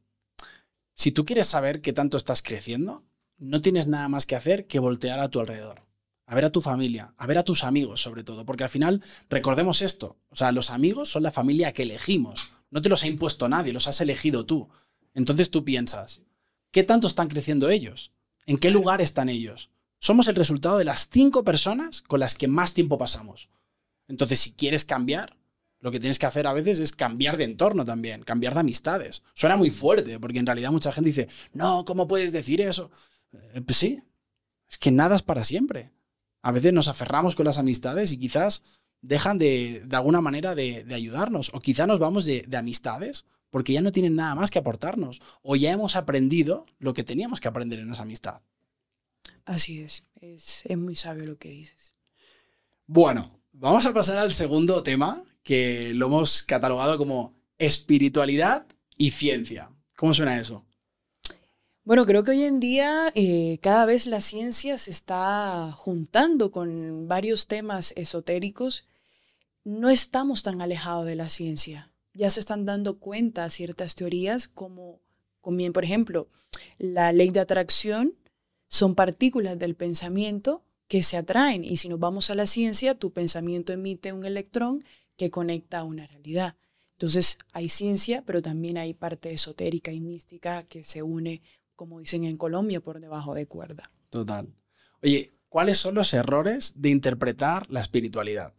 [0.94, 3.04] Si tú quieres saber qué tanto estás creciendo,
[3.36, 5.82] no tienes nada más que hacer que voltear a tu alrededor.
[6.24, 9.02] A ver a tu familia, a ver a tus amigos sobre todo, porque al final
[9.28, 13.06] recordemos esto, o sea, los amigos son la familia que elegimos, no te los ha
[13.06, 14.70] impuesto nadie, los has elegido tú.
[15.12, 16.22] Entonces tú piensas,
[16.70, 18.12] ¿qué tanto están creciendo ellos?
[18.46, 19.68] ¿En qué lugar están ellos?
[20.06, 23.48] Somos el resultado de las cinco personas con las que más tiempo pasamos.
[24.06, 25.36] Entonces, si quieres cambiar,
[25.80, 29.24] lo que tienes que hacer a veces es cambiar de entorno también, cambiar de amistades.
[29.34, 32.92] Suena muy fuerte, porque en realidad mucha gente dice, no, ¿cómo puedes decir eso?
[33.32, 34.00] Eh, pues sí,
[34.70, 35.90] es que nada es para siempre.
[36.40, 38.62] A veces nos aferramos con las amistades y quizás
[39.02, 43.72] dejan de, de alguna manera de, ayudarnos, o quizás nos vamos de, de amistades porque
[43.72, 47.48] ya no tienen nada más que aportarnos, o ya hemos aprendido lo que teníamos que
[47.48, 48.42] aprender en esa amistad.
[49.46, 50.02] Así es.
[50.20, 51.94] es, es muy sabio lo que dices.
[52.86, 59.70] Bueno, vamos a pasar al segundo tema, que lo hemos catalogado como espiritualidad y ciencia.
[59.96, 60.64] ¿Cómo suena eso?
[61.84, 67.06] Bueno, creo que hoy en día eh, cada vez la ciencia se está juntando con
[67.06, 68.88] varios temas esotéricos.
[69.62, 71.92] No estamos tan alejados de la ciencia.
[72.12, 75.00] Ya se están dando cuenta ciertas teorías como,
[75.40, 76.28] como por ejemplo,
[76.78, 78.14] la ley de atracción
[78.68, 83.12] son partículas del pensamiento que se atraen y si nos vamos a la ciencia, tu
[83.12, 84.84] pensamiento emite un electrón
[85.16, 86.56] que conecta a una realidad.
[86.92, 91.42] Entonces hay ciencia, pero también hay parte esotérica y mística que se une
[91.76, 93.92] como dicen en Colombia, por debajo de cuerda.
[94.10, 94.48] Total.
[95.02, 98.54] Oye, ¿cuáles son los errores de interpretar la espiritualidad?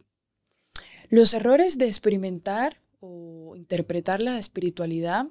[1.10, 5.26] Los errores de experimentar o interpretar la espiritualidad,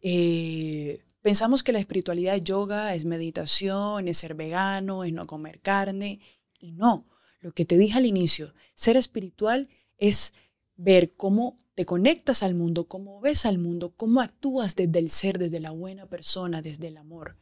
[0.00, 5.58] eh, pensamos que la espiritualidad es yoga, es meditación, es ser vegano, es no comer
[5.58, 6.20] carne,
[6.60, 7.08] y no.
[7.40, 10.34] Lo que te dije al inicio, ser espiritual es
[10.76, 15.36] ver cómo te conectas al mundo, cómo ves al mundo, cómo actúas desde el ser,
[15.38, 17.36] desde la buena persona, desde el amor.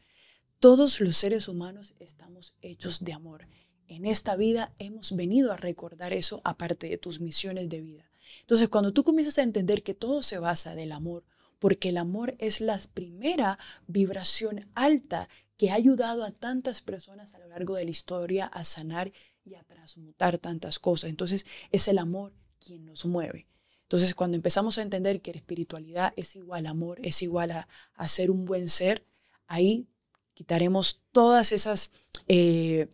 [0.61, 3.49] Todos los seres humanos estamos hechos de amor.
[3.87, 8.11] En esta vida hemos venido a recordar eso aparte de tus misiones de vida.
[8.41, 11.27] Entonces, cuando tú comienzas a entender que todo se basa del amor,
[11.65, 17.39] porque el amor es la primera vibración alta que ha ayudado a tantas personas a
[17.39, 19.13] lo largo de la historia a sanar
[19.47, 21.09] y a transmutar tantas cosas.
[21.09, 23.47] Entonces, es el amor quien nos mueve.
[23.81, 28.09] Entonces, cuando empezamos a entender que la espiritualidad es igual a amor, es igual a,
[28.09, 29.07] ser un buen ser,
[29.47, 29.89] ahí
[30.35, 31.93] quitaremos todas esas,
[32.29, 32.89] eh,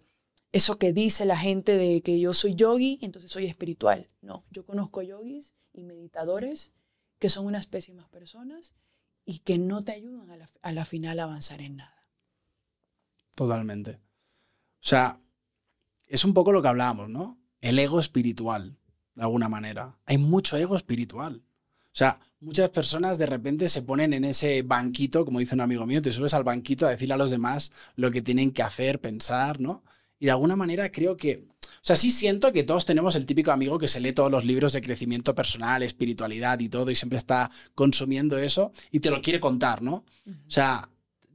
[0.52, 4.06] eso que dice la gente de que yo soy yogi, entonces soy espiritual.
[4.22, 6.72] No, yo conozco yogis y meditadores
[7.20, 8.74] que son unas pésimas personas
[9.24, 12.08] y que no te ayudan a la, a la final a avanzar en nada.
[13.36, 13.92] Totalmente.
[13.92, 15.20] O sea,
[16.08, 17.38] es un poco lo que hablábamos, ¿no?
[17.60, 18.76] El ego espiritual
[19.14, 19.96] de alguna manera.
[20.06, 21.42] Hay mucho ego espiritual.
[21.92, 25.86] O sea, muchas personas de repente se ponen en ese banquito, como dice un amigo
[25.86, 29.00] mío, te subes al banquito a decirle a los demás lo que tienen que hacer,
[29.00, 29.84] pensar, ¿no?
[30.18, 31.46] Y de alguna manera creo que,
[31.82, 34.72] sea, sí siento que todos tenemos el típico amigo que se lee todos los libros
[34.72, 39.40] de crecimiento personal, espiritualidad y todo, y siempre está consumiendo eso y te lo quiere
[39.40, 40.04] contar, ¿no?
[40.26, 40.90] O sea,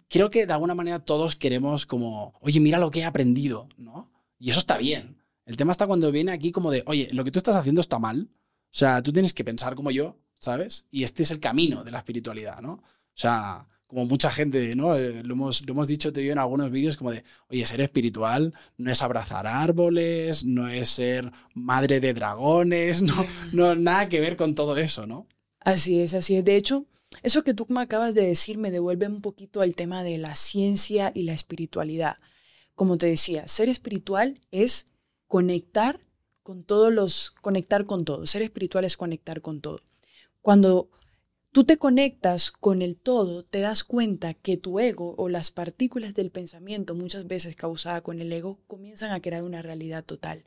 [0.08, 4.12] creo que de alguna manera todos queremos como, oye, mira lo que he aprendido, ¿no?
[4.40, 5.18] Y eso está bien.
[5.46, 8.00] El tema está cuando viene aquí como de, oye, lo que tú estás haciendo está
[8.00, 8.30] mal.
[8.32, 10.86] O sea, tú tienes que pensar como yo, ¿sabes?
[10.92, 12.74] Y este es el camino de la espiritualidad, ¿no?
[12.74, 14.96] O sea, como mucha gente, ¿no?
[14.96, 17.82] Eh, lo, hemos, lo hemos dicho te yo en algunos vídeos como de, oye, ser
[17.82, 24.20] espiritual no es abrazar árboles, no es ser madre de dragones, no, no nada que
[24.20, 25.28] ver con todo eso, ¿no?
[25.60, 26.46] Así es, así es.
[26.46, 26.86] De hecho,
[27.24, 30.36] eso que tú me acabas de decir me devuelve un poquito al tema de la
[30.36, 32.18] ciencia y la espiritualidad.
[32.76, 34.88] Como te decía, ser espiritual es
[35.28, 36.00] conectar
[36.44, 38.28] con todos los, conectar con todo.
[38.28, 39.80] Ser espiritual es conectar con todo.
[40.42, 40.90] Cuando
[41.56, 46.14] tú te conectas con el todo, te das cuenta que tu ego o las partículas
[46.14, 50.44] del pensamiento, muchas veces causada con el ego, comienzan a crear una realidad total.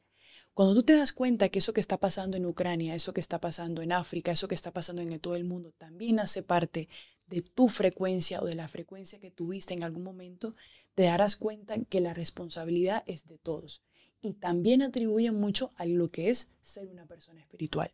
[0.53, 3.41] Cuando tú te das cuenta que eso que está pasando en Ucrania, eso que está
[3.41, 6.91] pasando en África, eso que está pasando en todo el mundo, también hace parte
[7.27, 10.57] de tu frecuencia o de la frecuencia que tuviste en algún momento,
[10.95, 13.83] te darás cuenta que la responsabilidad es de todos
[14.21, 17.91] y también atribuyen mucho a lo que es ser una persona espiritual.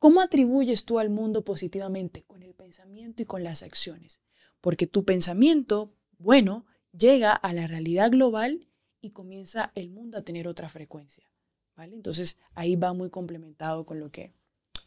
[0.00, 2.24] ¿Cómo atribuyes tú al mundo positivamente?
[2.24, 4.22] Con el pensamiento y con las acciones.
[4.62, 6.64] Porque tu pensamiento, bueno,
[6.98, 8.66] llega a la realidad global
[9.02, 11.30] y comienza el mundo a tener otra frecuencia.
[11.76, 11.94] ¿vale?
[11.94, 14.32] Entonces ahí va muy complementado con lo que,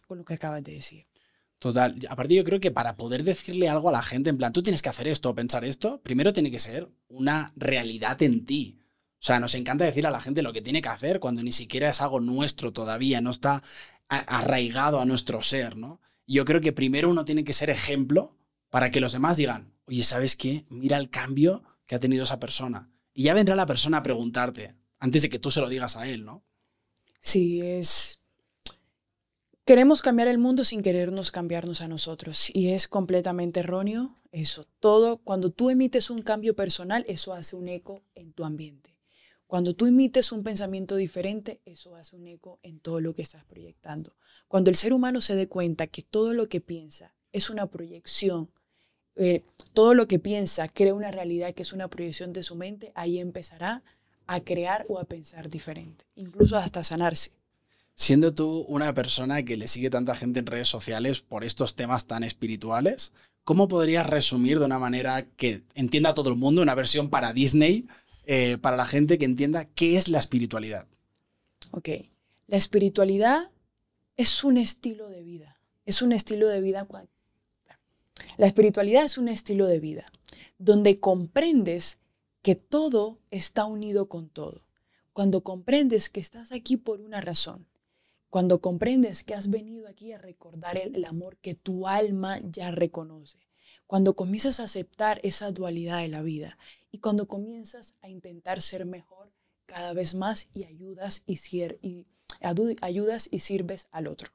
[0.08, 1.06] con lo que acabas de decir.
[1.60, 1.96] Total.
[2.10, 4.82] Aparte, yo creo que para poder decirle algo a la gente, en plan, tú tienes
[4.82, 8.83] que hacer esto o pensar esto, primero tiene que ser una realidad en ti.
[9.24, 11.54] O sea, nos encanta decir a la gente lo que tiene que hacer cuando ni
[11.54, 13.64] siquiera es algo nuestro todavía, no está
[14.10, 16.02] arraigado a nuestro ser, ¿no?
[16.28, 18.36] yo creo que primero uno tiene que ser ejemplo
[18.70, 20.66] para que los demás digan, oye, ¿sabes qué?
[20.68, 22.92] Mira el cambio que ha tenido esa persona.
[23.14, 26.06] Y ya vendrá la persona a preguntarte, antes de que tú se lo digas a
[26.06, 26.44] él, ¿no?
[27.22, 28.20] Sí, es...
[29.64, 32.50] Queremos cambiar el mundo sin querernos cambiarnos a nosotros.
[32.54, 34.68] Y es completamente erróneo eso.
[34.82, 38.93] Todo, cuando tú emites un cambio personal, eso hace un eco en tu ambiente.
[39.54, 43.46] Cuando tú emites un pensamiento diferente, eso hace un eco en todo lo que estás
[43.46, 44.16] proyectando.
[44.48, 48.50] Cuando el ser humano se dé cuenta que todo lo que piensa es una proyección,
[49.16, 52.92] eh, todo lo que piensa crea una realidad que es una proyección de su mente,
[52.96, 53.84] ahí empezará
[54.26, 57.30] a crear o a pensar diferente, incluso hasta sanarse.
[57.94, 62.08] Siendo tú una persona que le sigue tanta gente en redes sociales por estos temas
[62.08, 63.14] tan espirituales,
[63.44, 67.86] ¿cómo podrías resumir de una manera que entienda todo el mundo, una versión para Disney,
[68.26, 70.88] eh, para la gente que entienda qué es la espiritualidad.
[71.72, 71.90] Ok,
[72.48, 73.50] la espiritualidad
[74.16, 76.88] es un estilo de vida, es un estilo de vida.
[78.38, 80.06] La espiritualidad es un estilo de vida
[80.58, 82.00] donde comprendes
[82.42, 84.66] que todo está unido con todo.
[85.14, 87.68] Cuando comprendes que estás aquí por una razón,
[88.30, 93.38] cuando comprendes que has venido aquí a recordar el, amor que tu alma ya reconoce,
[93.88, 96.58] cuando comienzas a aceptar esa dualidad de la vida
[96.92, 99.32] y cuando comienzas a intentar ser mejor
[99.66, 101.40] cada vez más y ayudas y,
[101.82, 102.06] y,
[102.82, 104.30] ayudas y sirves al otro.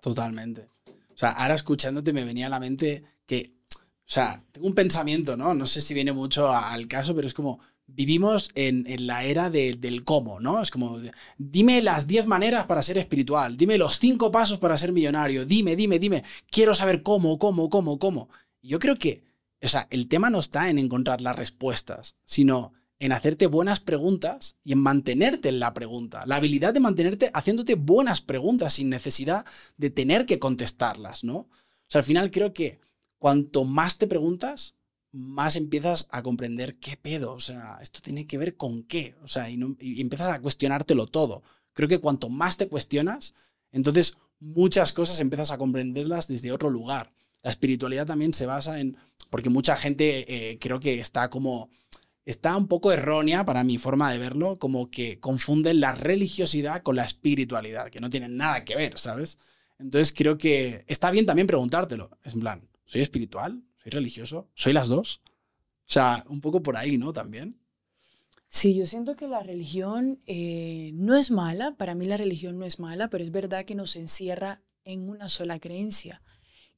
[0.00, 0.68] Totalmente.
[0.86, 5.36] O sea, ahora escuchándote me venía a la mente que, o sea, tengo un pensamiento,
[5.36, 5.54] ¿no?
[5.54, 10.04] No sé si viene mucho al caso, pero es como, vivimos en, la era del
[10.04, 10.60] cómo, ¿no?
[10.60, 11.00] Es como,
[11.38, 15.76] dime las 10 maneras para ser espiritual, dime los 5 pasos para ser millonario, dime,
[15.76, 18.28] dime, dime, quiero saber cómo, cómo, cómo, cómo.
[18.68, 19.24] Yo creo que,
[19.62, 24.56] o sea, el tema no está en encontrar las respuestas, sino en hacerte buenas preguntas
[24.64, 26.24] y en mantenerte en la pregunta.
[26.26, 29.44] La habilidad de mantenerte haciéndote buenas preguntas sin necesidad
[29.76, 31.36] de tener que contestarlas, ¿no?
[31.36, 31.48] O
[31.86, 32.80] sea, al final creo que
[33.18, 34.76] cuanto más te preguntas,
[35.12, 39.28] más empiezas a comprender qué pedo, o sea, esto tiene que ver con qué, o
[39.28, 39.60] sea, y,
[40.00, 41.42] empiezas a cuestionártelo todo.
[41.72, 43.34] Creo que cuanto más te cuestionas,
[43.70, 47.12] entonces muchas cosas empiezas a comprenderlas desde otro lugar.
[47.44, 48.96] La espiritualidad también se basa en,
[49.30, 51.70] porque mucha gente eh, creo que está como,
[52.24, 56.96] está un poco errónea para mi forma de verlo, como que confunden la religiosidad con
[56.96, 59.38] la espiritualidad, que no tienen nada que ver, ¿sabes?
[59.78, 63.62] Entonces creo que está bien también preguntártelo, es en plan, ¿soy espiritual?
[63.82, 64.48] ¿Soy religioso?
[64.54, 65.20] ¿Soy las dos?
[65.26, 67.12] O sea, un poco por ahí, ¿no?
[67.12, 67.60] También.
[68.48, 72.64] Sí, yo siento que la religión eh, no es mala, para mí la religión no
[72.64, 76.22] es mala, pero es verdad que nos encierra en una sola creencia.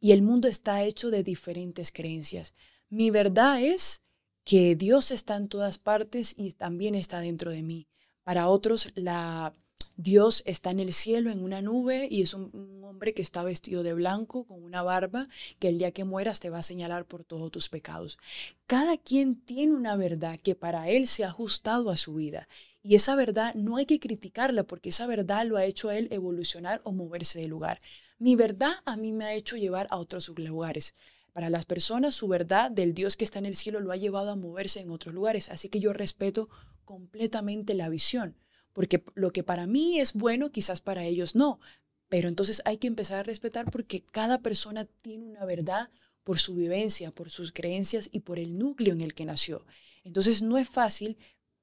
[0.01, 2.53] Y el mundo está hecho de diferentes creencias.
[2.89, 4.03] Mi verdad es
[4.45, 7.89] que Dios está en todas partes y también está dentro de mí.
[8.23, 9.53] Para otros, la
[9.97, 13.83] Dios está en el cielo en una nube y es un, hombre que está vestido
[13.83, 15.29] de blanco con una barba
[15.59, 18.19] que el día que mueras te va a señalar por todos tus pecados.
[18.67, 22.47] Cada quien tiene una verdad que para él se ha ajustado a su vida
[22.87, 26.07] y esa verdad no hay que criticarla porque esa verdad lo ha hecho a él
[26.13, 27.81] evolucionar o moverse de lugar.
[28.19, 30.95] Mi verdad a mí me ha hecho llevar a otros lugares.
[31.33, 34.31] Para las personas, su verdad del Dios que está en el cielo lo ha llevado
[34.31, 35.49] a moverse en otros lugares.
[35.49, 36.49] Así que yo respeto
[36.85, 38.37] completamente la visión
[38.77, 41.61] porque lo que para mí es bueno, quizás para ellos no.
[42.11, 45.89] Pero entonces hay que empezar a respetar porque cada persona tiene una verdad
[46.25, 49.65] por su vivencia, por sus creencias y por el núcleo en el que nació.
[50.05, 51.17] Entonces no es fácil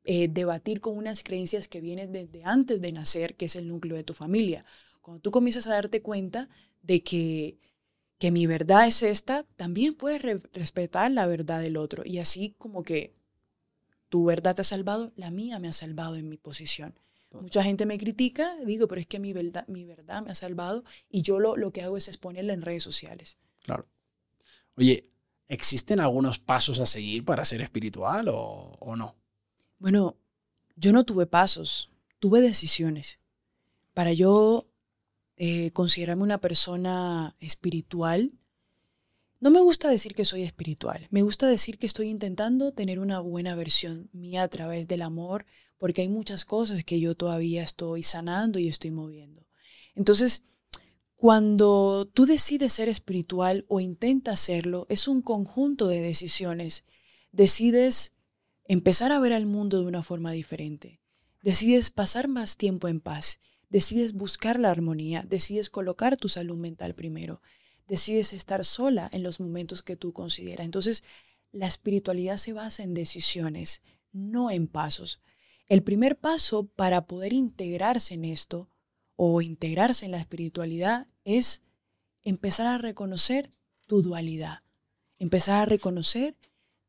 [0.03, 3.95] eh, debatir con unas creencias que vienen desde antes de nacer, que es el núcleo
[3.95, 4.65] de tu familia.
[5.01, 6.49] Cuando tú comienzas a darte cuenta
[6.81, 7.57] de que,
[8.17, 10.21] que mi verdad es esta, también puedes
[10.53, 12.03] respetar la verdad del otro.
[12.05, 13.13] Y así como que
[14.09, 16.99] tu verdad te ha salvado, la mía me ha salvado en mi posición.
[17.31, 20.83] Mucha gente me critica, digo, pero es que mi verdad, mi verdad me ha salvado
[21.09, 23.37] y yo lo, lo que hago es exponerla en redes sociales.
[23.63, 23.87] Claro.
[24.75, 25.09] Oye,
[25.47, 29.15] ¿existen algunos pasos a seguir para ser espiritual o, o no?
[29.83, 30.15] Bueno,
[30.77, 33.19] yo no tuve pasos, tuve decisiones.
[33.93, 34.69] Para yo
[35.35, 38.31] eh, considerarme una persona espiritual,
[39.41, 43.19] no me gusta decir que soy espiritual, me gusta decir que estoy intentando tener una
[43.19, 45.45] buena versión mía a través del amor,
[45.77, 49.45] porque hay muchas cosas que yo todavía estoy sanando y estoy moviendo.
[49.95, 50.43] Entonces,
[51.17, 56.85] cuando tú decides ser espiritual o intentas serlo, es un conjunto de decisiones.
[57.33, 58.13] Decides
[58.73, 60.99] empezar a ver al mundo de una forma diferente.
[61.41, 63.39] Decides pasar más tiempo en paz.
[63.69, 65.23] Decides buscar la armonía.
[65.27, 67.41] Decides colocar tu salud mental primero
[67.87, 70.65] decides estar sola en los momentos que tú consideras.
[70.65, 71.03] Entonces,
[71.51, 73.81] la espiritualidad se basa en decisiones,
[74.11, 75.19] no en pasos.
[75.67, 78.69] El primer paso para poder integrarse en esto
[79.15, 81.61] o integrarse en la espiritualidad es
[82.23, 83.51] empezar a reconocer
[83.85, 84.63] tu dualidad,
[85.19, 86.35] empezar a reconocer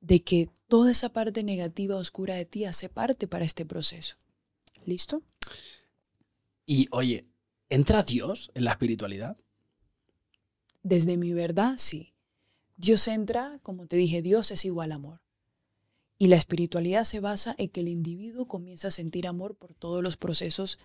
[0.04, 4.16] de que toda esa parte negativa, oscura de ti hace parte para este proceso.
[4.84, 5.22] ¿Listo?
[6.66, 7.24] Y oye,
[7.70, 9.38] ¿entra Dios en la espiritualidad?
[10.82, 12.12] Desde mi verdad, sí.
[12.76, 15.22] Dios entra, como te dije, Dios es igual amor.
[16.18, 20.02] Y la espiritualidad se basa en que el individuo comienza a sentir amor por todos
[20.02, 20.78] los procesos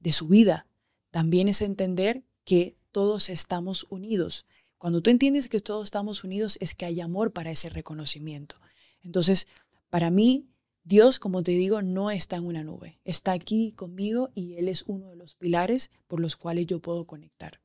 [0.00, 0.66] de su vida.
[1.10, 4.44] También es entender que todos estamos unidos.
[4.86, 8.54] Cuando tú entiendes que todos estamos unidos es que hay amor para ese reconocimiento.
[9.02, 9.48] Entonces,
[9.90, 10.46] para mí,
[10.84, 13.00] Dios, como te digo, no está en una nube.
[13.02, 17.04] Está aquí conmigo y Él es uno de los pilares por los cuales yo puedo
[17.04, 17.60] conectar.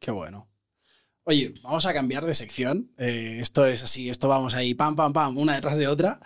[0.00, 0.48] Qué bueno.
[1.22, 2.90] Oye, vamos a cambiar de sección.
[2.98, 6.18] Eh, esto es así, esto vamos ahí, pam, pam, pam, una detrás de otra.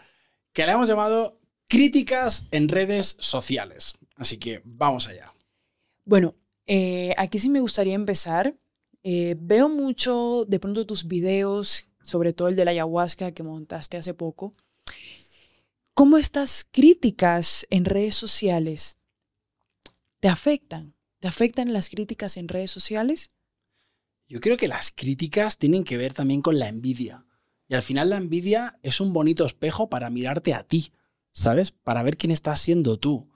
[0.54, 3.98] Que le hemos llamado Críticas en redes sociales.
[4.16, 5.34] Así que vamos allá.
[6.06, 8.54] Bueno, eh, aquí sí me gustaría empezar.
[9.04, 13.98] Eh, veo mucho de pronto tus videos, sobre todo el de la ayahuasca que montaste
[13.98, 14.52] hace poco.
[15.92, 18.96] ¿Cómo estas críticas en redes sociales
[20.20, 20.96] te afectan?
[21.20, 23.28] ¿Te afectan las críticas en redes sociales?
[24.26, 27.26] Yo creo que las críticas tienen que ver también con la envidia.
[27.68, 30.92] Y al final la envidia es un bonito espejo para mirarte a ti,
[31.32, 31.72] ¿sabes?
[31.72, 33.30] Para ver quién estás siendo tú.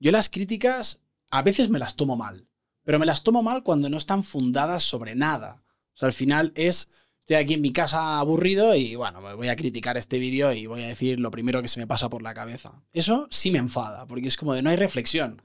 [0.00, 1.00] Yo las críticas
[1.30, 2.48] a veces me las tomo mal,
[2.84, 5.62] pero me las tomo mal cuando no están fundadas sobre nada.
[5.94, 6.88] O sea, al final es
[7.22, 10.82] Estoy aquí en mi casa aburrido y bueno, voy a criticar este vídeo y voy
[10.82, 12.82] a decir lo primero que se me pasa por la cabeza.
[12.92, 15.40] Eso sí me enfada, porque es como de no hay reflexión.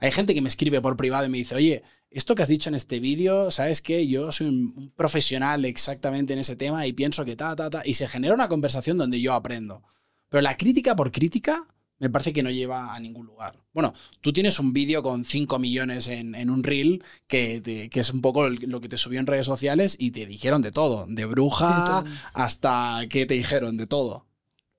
[0.00, 2.68] Hay gente que me escribe por privado y me dice, oye, esto que has dicho
[2.68, 4.06] en este vídeo, ¿sabes qué?
[4.06, 7.80] Yo soy un profesional exactamente en ese tema y pienso que ta, ta, ta.
[7.86, 9.82] Y se genera una conversación donde yo aprendo.
[10.28, 11.66] Pero la crítica por crítica
[12.04, 13.58] me parece que no lleva a ningún lugar.
[13.72, 18.20] Bueno, tú tienes un vídeo con 5 millones en, un reel que, que, es un
[18.20, 22.04] poco lo que te subió en redes sociales y te dijeron de todo, de bruja
[22.34, 24.26] hasta que te dijeron de todo.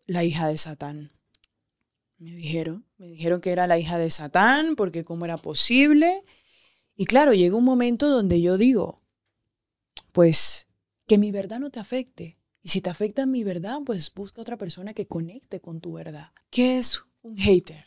[0.05, 1.13] La hija de Satán.
[2.19, 6.23] Me dijeron, me dijeron que era la hija de Satán porque cómo era posible.
[6.95, 9.01] Y claro, llega un momento donde yo digo,
[10.11, 10.67] pues
[11.07, 12.37] que mi verdad no te afecte.
[12.61, 16.29] Y si te afecta mi verdad, pues busca otra persona que conecte con tu verdad.
[16.51, 17.85] ¿Qué es un hater?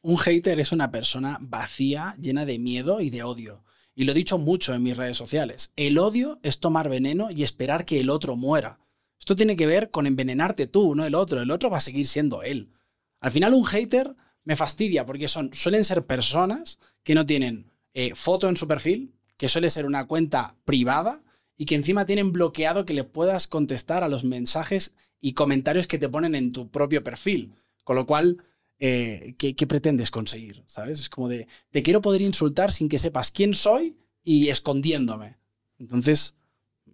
[0.00, 3.64] Un hater es una persona vacía, llena de miedo y de odio.
[3.96, 5.72] Y lo he dicho mucho en mis redes sociales.
[5.74, 8.78] El odio es tomar veneno y esperar que el otro muera.
[9.18, 11.42] Esto tiene que ver con envenenarte tú, no el otro.
[11.42, 12.70] El otro va a seguir siendo él.
[13.18, 14.14] Al final un hater
[14.44, 19.16] me fastidia porque son, suelen ser personas que no tienen eh, foto en su perfil,
[19.36, 21.24] que suele ser una cuenta privada,
[21.56, 25.98] y que encima tienen bloqueado que le puedas contestar a los mensajes y comentarios que
[25.98, 27.52] te ponen en tu propio perfil.
[27.82, 28.44] Con lo cual,
[28.80, 30.64] eh, ¿qué, pretendes conseguir?
[30.66, 31.00] ¿Sabes?
[31.00, 35.38] Es como de, te quiero poder insultar sin que sepas quién soy y escondiéndome.
[35.78, 36.34] Entonces,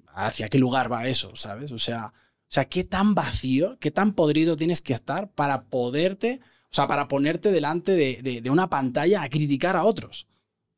[0.08, 1.34] ¿hacia qué lugar va eso?
[1.36, 1.72] ¿Sabes?
[1.72, 6.40] O sea, o sea, qué tan vacío, qué tan podrido tienes que estar para poderte,
[6.70, 10.26] o sea, para ponerte delante de una pantalla a criticar a otros.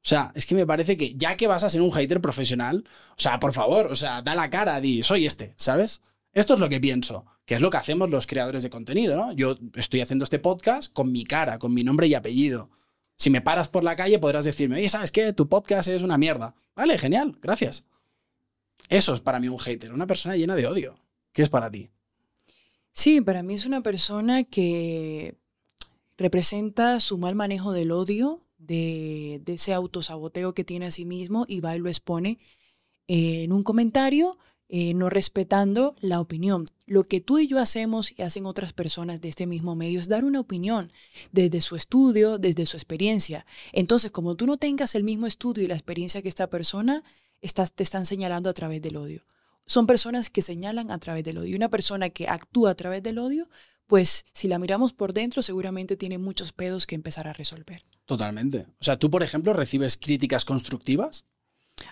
[0.04, 2.84] O sea, es que me parece que ya que vas a ser un hater profesional,
[3.10, 6.00] o sea, por favor, o sea, da la cara, di, soy este, ¿sabes?
[6.32, 9.32] Esto es lo que pienso, que es lo que hacemos los creadores de contenido, ¿no?
[9.32, 12.68] Yo estoy haciendo este podcast con mi cara, con mi nombre y apellido.
[13.16, 15.32] Si me paras por la calle podrás decirme, oye, ¿sabes qué?
[15.32, 16.54] Tu podcast es una mierda.
[16.76, 17.86] Vale, genial, gracias.
[18.90, 20.98] Eso es para mí un hater, una persona llena de odio.
[21.32, 21.88] ¿Qué es para ti?
[22.92, 25.34] Sí, para mí es una persona que
[26.18, 31.60] representa su mal manejo del odio, de, ese autosaboteo que tiene a sí mismo y
[31.60, 32.40] va y lo expone
[33.06, 34.36] en un comentario,
[34.68, 36.66] eh, no respetando la opinión.
[36.86, 40.08] Lo que tú y yo hacemos y hacen otras personas de este mismo medio es
[40.08, 40.90] dar una opinión
[41.32, 43.46] desde su estudio, desde su experiencia.
[43.72, 47.02] Entonces, como tú no tengas el mismo estudio y la experiencia que esta persona,
[47.40, 49.22] te están señalando a través del odio.
[49.66, 51.50] Son personas que señalan a través del odio.
[51.50, 53.48] Y una persona que actúa a través del odio
[53.88, 57.80] pues si la miramos por dentro seguramente tiene muchos pedos que empezar a resolver.
[58.04, 58.66] Totalmente.
[58.78, 61.24] O sea, tú, por ejemplo, recibes críticas constructivas.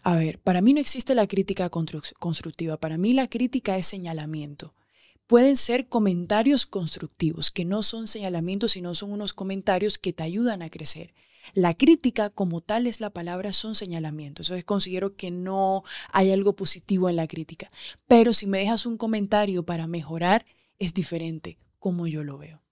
[0.02, 4.74] A ver, para mí no existe la crítica constructiva, para mí la crítica es señalamiento.
[5.26, 10.62] Pueden ser comentarios constructivos, que no son señalamientos, sino son unos comentarios que te ayudan
[10.62, 11.12] a crecer.
[11.54, 14.48] La crítica, como tal es la palabra, son señalamientos.
[14.48, 17.68] Entonces considero que no hay algo positivo en la crítica.
[18.06, 20.44] Pero si me dejas un comentario para mejorar,
[20.78, 22.62] es diferente como yo lo veo.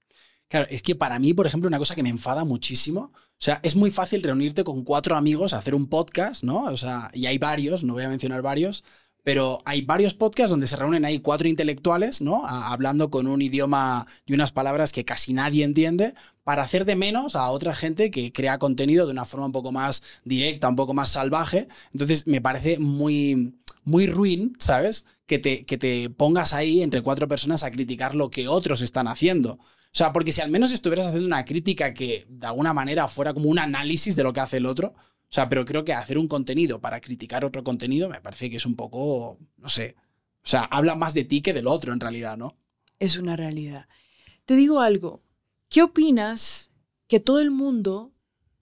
[0.49, 3.13] Claro, es que para mí, por ejemplo, una cosa que me enfada muchísimo,
[3.45, 6.65] sea, es muy fácil reunirte con cuatro amigos a hacer un podcast, ¿no?
[6.65, 8.85] O sea, y hay varios, no voy a mencionar varios,
[9.23, 12.47] pero hay varios podcasts donde se reúnen ahí cuatro intelectuales, ¿no?
[12.47, 17.35] hablando con un idioma y unas palabras que casi nadie entiende, para hacer de menos
[17.37, 20.95] a otra gente que crea contenido de una forma un poco más directa, un poco
[20.95, 21.69] más salvaje.
[21.93, 25.07] Entonces, me parece muy muy ruin, ¿sabes?
[25.27, 29.09] Que te, que te pongas ahí entre cuatro personas a criticar lo que otros están
[29.09, 29.59] haciendo.
[29.95, 33.33] O sea, porque si al menos estuvieras haciendo una crítica que de alguna manera fuera
[33.33, 36.19] como un análisis de lo que hace el otro, o sea, pero creo que hacer
[36.19, 39.95] un contenido para criticar otro contenido me parece que es un poco, no sé,
[40.43, 42.57] o sea, habla más de ti que del otro en realidad, ¿no?
[42.99, 43.89] Es una realidad.
[44.45, 45.23] Te digo algo,
[45.69, 46.71] ¿qué opinas
[47.07, 48.13] que todo el mundo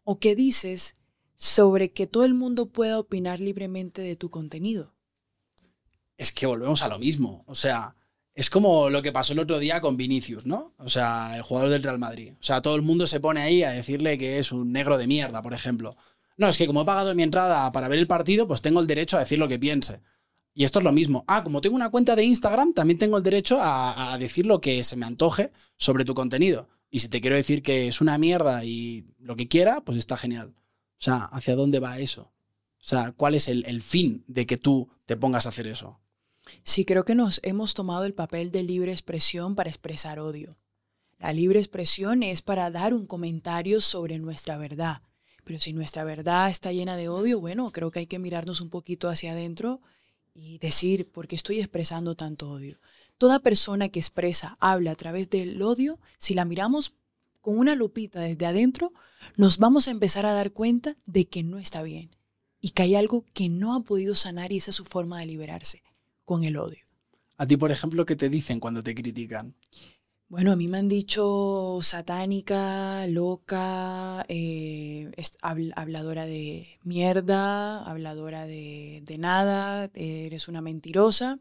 [0.04, 0.96] o qué dices
[1.34, 4.94] sobre que todo el mundo pueda opinar libremente de tu contenido?
[6.22, 7.44] es que volvemos a lo mismo.
[7.46, 7.96] O sea,
[8.34, 10.74] es como lo que pasó el otro día con Vinicius, ¿no?
[10.78, 12.32] O sea, el jugador del Real Madrid.
[12.34, 15.06] O sea, todo el mundo se pone ahí a decirle que es un negro de
[15.06, 15.96] mierda, por ejemplo.
[16.36, 18.86] No, es que como he pagado mi entrada para ver el partido, pues tengo el
[18.86, 20.00] derecho a decir lo que piense.
[20.54, 21.24] Y esto es lo mismo.
[21.26, 24.84] Ah, como tengo una cuenta de Instagram, también tengo el derecho a, decir lo que
[24.84, 26.68] se me antoje sobre tu contenido.
[26.90, 30.16] Y si te quiero decir que es una mierda y lo que quiera, pues está
[30.16, 30.54] genial.
[30.54, 32.22] O sea, ¿hacia dónde va eso?
[32.22, 36.00] O sea, ¿cuál es el, fin de que tú te pongas a hacer eso?
[36.64, 40.57] Sí, creo que nos hemos tomado el papel de libre expresión para expresar odio.
[41.18, 45.03] La libre expresión es para dar un comentario sobre nuestra verdad.
[45.45, 48.70] Pero si nuestra verdad está llena de odio, bueno, creo que hay que mirarnos un
[48.70, 49.80] poquito hacia adentro
[50.34, 52.78] y decir, ¿por qué estoy expresando tanto odio?
[53.18, 56.97] Toda persona que expresa, habla a través del odio, si la miramos
[57.40, 58.93] con una lupita desde adentro,
[59.36, 62.16] nos vamos a empezar a dar cuenta de que no está bien
[62.61, 65.26] y que hay algo que no ha podido sanar y esa es su forma de
[65.26, 65.82] liberarse
[66.24, 66.84] con el odio.
[67.36, 69.54] A ti, por ejemplo, ¿qué te dicen cuando te critican?
[70.28, 75.10] Bueno, a mí me han dicho satánica, loca, eh,
[75.42, 81.38] habladora de mierda, habladora de, de nada, eres una mentirosa.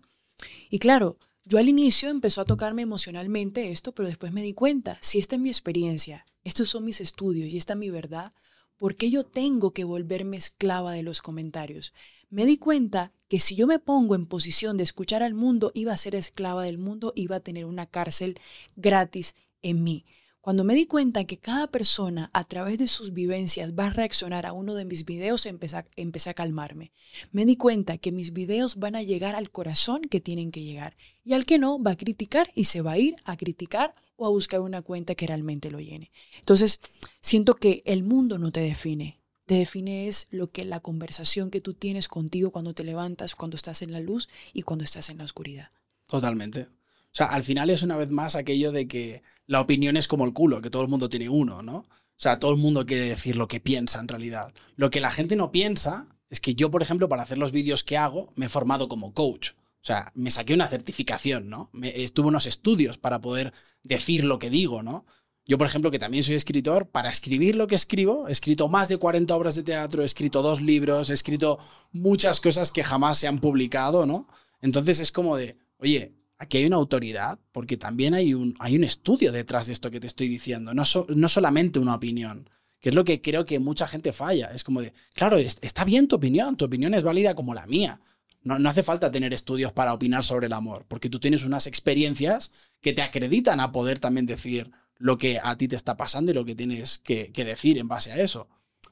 [0.69, 4.97] Y claro, yo al inicio empezó a tocarme emocionalmente esto, pero después me di cuenta,
[5.01, 8.33] si esta es mi experiencia, estos son mis estudios y esta es mi verdad,
[8.81, 11.93] ¿por qué yo tengo que volverme esclava de los comentarios?
[12.31, 15.93] Me di cuenta que si yo me pongo en posición de escuchar al mundo, iba
[15.93, 18.39] a ser esclava del mundo, iba a tener una cárcel
[18.75, 20.07] gratis en mí.
[20.41, 24.47] Cuando me di cuenta que cada persona a través de sus vivencias va a reaccionar
[24.47, 26.91] a uno de mis videos, empecé a, empecé a calmarme.
[27.31, 30.97] Me di cuenta que mis videos van a llegar al corazón que tienen que llegar.
[31.23, 34.27] Y al que no, va a criticar y se va a ir a criticar o
[34.27, 36.11] a buscar una cuenta que realmente lo llene.
[36.39, 36.79] Entonces,
[37.21, 41.59] siento que el mundo no te define te define es lo que la conversación que
[41.59, 45.17] tú tienes contigo cuando te levantas, cuando estás en la luz y cuando estás en
[45.17, 45.67] la oscuridad.
[46.07, 46.61] Totalmente.
[46.61, 50.23] O sea, al final es una vez más aquello de que la opinión es como
[50.23, 51.79] el culo, que todo el mundo tiene uno, ¿no?
[51.79, 54.53] O sea, todo el mundo quiere decir lo que piensa en realidad.
[54.77, 57.83] Lo que la gente no piensa es que yo, por ejemplo, para hacer los vídeos
[57.83, 59.49] que hago, me he formado como coach.
[59.81, 61.69] O sea, me saqué una certificación, ¿no?
[61.73, 63.51] Me, estuve unos estudios para poder
[63.83, 65.05] decir lo que digo, ¿no?
[65.45, 68.89] Yo, por ejemplo, que también soy escritor, para escribir lo que escribo, he escrito más
[68.89, 71.57] de 40 obras de teatro, he escrito dos libros, he escrito
[71.91, 74.27] muchas cosas que jamás se han publicado, ¿no?
[74.61, 78.83] Entonces es como de, oye, aquí hay una autoridad, porque también hay un, hay un
[78.83, 82.47] estudio detrás de esto que te estoy diciendo, no, no solamente una opinión,
[82.79, 84.47] que es lo que creo que mucha gente falla.
[84.47, 87.99] Es como de, claro, está bien tu opinión, tu opinión es válida como la mía.
[88.43, 91.67] No, no, hace falta tener estudios para opinar sobre el amor, porque tú tienes unas
[91.67, 94.71] experiencias que te acreditan a poder también decir,
[95.01, 98.11] lo que a ti te está pasando y lo que tienes que, decir en base
[98.11, 98.47] a eso.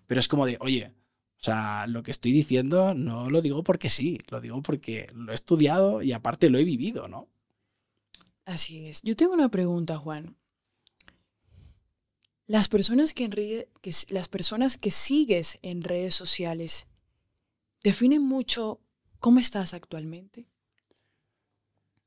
[0.08, 0.92] Pero es como de, oye,
[1.38, 5.32] o sea, lo que estoy diciendo no lo digo porque sí, lo digo porque lo
[5.32, 7.30] he estudiado y aparte lo he vivido, ¿no?
[8.44, 9.04] Así es.
[9.04, 10.36] Yo tengo una pregunta, Juan.
[12.48, 16.88] Las personas que, que, las personas que sigues en redes sociales
[17.84, 18.82] definen mucho
[19.20, 20.48] cómo estás actualmente.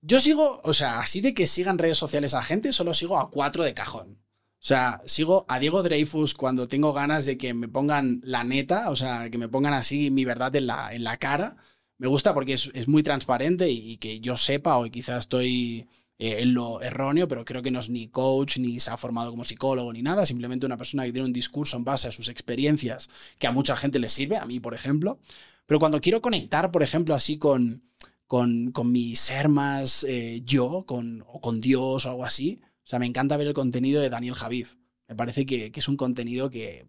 [0.01, 3.31] Yo sigo, o sea, así de que sigan redes sociales a gente, solo sigo a
[3.31, 4.19] cuatro de cajón.
[4.63, 8.91] O sea, sigo a Diego Dreyfus cuando tengo ganas de que me pongan la neta,
[8.91, 11.57] o sea, que me pongan así mi verdad en la, en la cara.
[11.99, 15.89] Me gusta porque es, muy transparente y, que yo sepa, o quizás estoy
[16.19, 19.31] eh, en lo erróneo, pero creo que no es ni coach, ni se ha formado
[19.31, 20.27] como psicólogo, ni nada.
[20.27, 23.77] Simplemente una persona que tiene un discurso en base a sus experiencias que a mucha
[23.77, 25.19] gente le sirve, a mí, por ejemplo.
[25.67, 27.83] Pero cuando quiero conectar, por ejemplo, así con
[28.73, 32.63] con, mi ser más eh, yo, con, o con Dios o algo así.
[32.65, 34.77] O sea, me encanta ver el contenido de Daniel Javif.
[35.07, 36.87] Me parece que, es un contenido que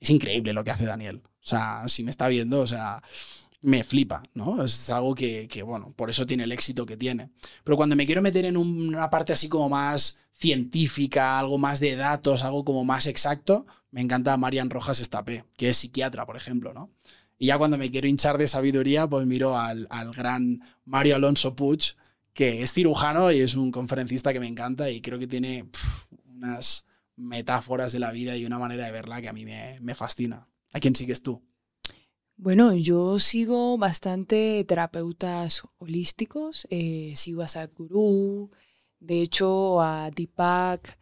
[0.00, 1.20] es increíble lo que hace Daniel.
[1.26, 3.02] O sea, si me está viendo, o sea,
[3.60, 4.64] me flipa, ¿no?
[4.64, 7.28] Es algo que, que, bueno, por eso tiene el éxito que tiene.
[7.64, 11.96] Pero cuando me quiero meter en una parte así como más científica, algo más de
[11.96, 16.72] datos, algo como más exacto, me encanta Marian Rojas Estapé, que es psiquiatra, por ejemplo,
[16.72, 16.90] ¿no?
[17.38, 21.96] Y ya cuando me quiero hinchar de sabiduría, pues miro al, gran Mario Alonso Puig,
[22.32, 25.68] que es cirujano y es un conferencista que me encanta y creo que tiene
[26.26, 30.48] unas metáforas de la vida y una manera de verla que a mí me, fascina.
[30.72, 31.42] ¿A quién sigues tú?
[32.36, 38.50] Bueno, yo sigo bastante terapeutas holísticos, eh, sigo a Sadhguru,
[38.98, 40.98] de hecho a Deepak.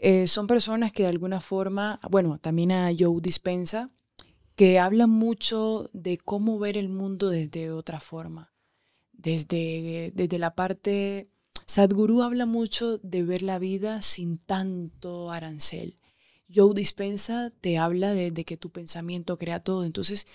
[0.00, 3.90] Eh, son personas que de alguna forma, bueno, también a Joe Dispensa,
[4.58, 8.52] que habla mucho de cómo ver el mundo desde otra forma.
[9.12, 11.28] Desde, desde la parte,
[11.66, 15.96] Sadhguru habla mucho de ver la vida sin tanto arancel.
[16.52, 19.84] Joe Dispensa te habla de, que tu pensamiento crea todo.
[19.84, 20.26] Entonces,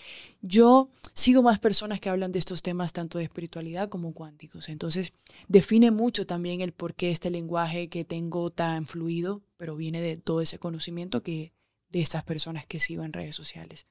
[0.42, 4.70] yo sigo más personas que hablan de estos temas tanto de espiritualidad como cuánticos.
[4.70, 5.12] Entonces,
[5.50, 10.16] define mucho también el por qué este lenguaje que tengo tan fluido, pero viene de
[10.16, 11.52] todo ese conocimiento que
[11.90, 13.86] de estas personas que sigo en redes sociales.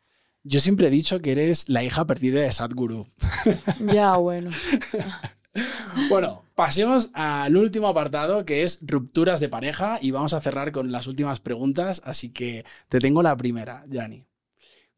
[0.44, 3.08] Yo siempre he dicho que eres la hija perdida de Sadhguru.
[3.92, 4.50] Ya, bueno.
[6.08, 10.90] Bueno, pasemos al último apartado que es rupturas de pareja y vamos a cerrar con
[10.90, 14.24] las últimas preguntas, así que te tengo la primera, Yanni.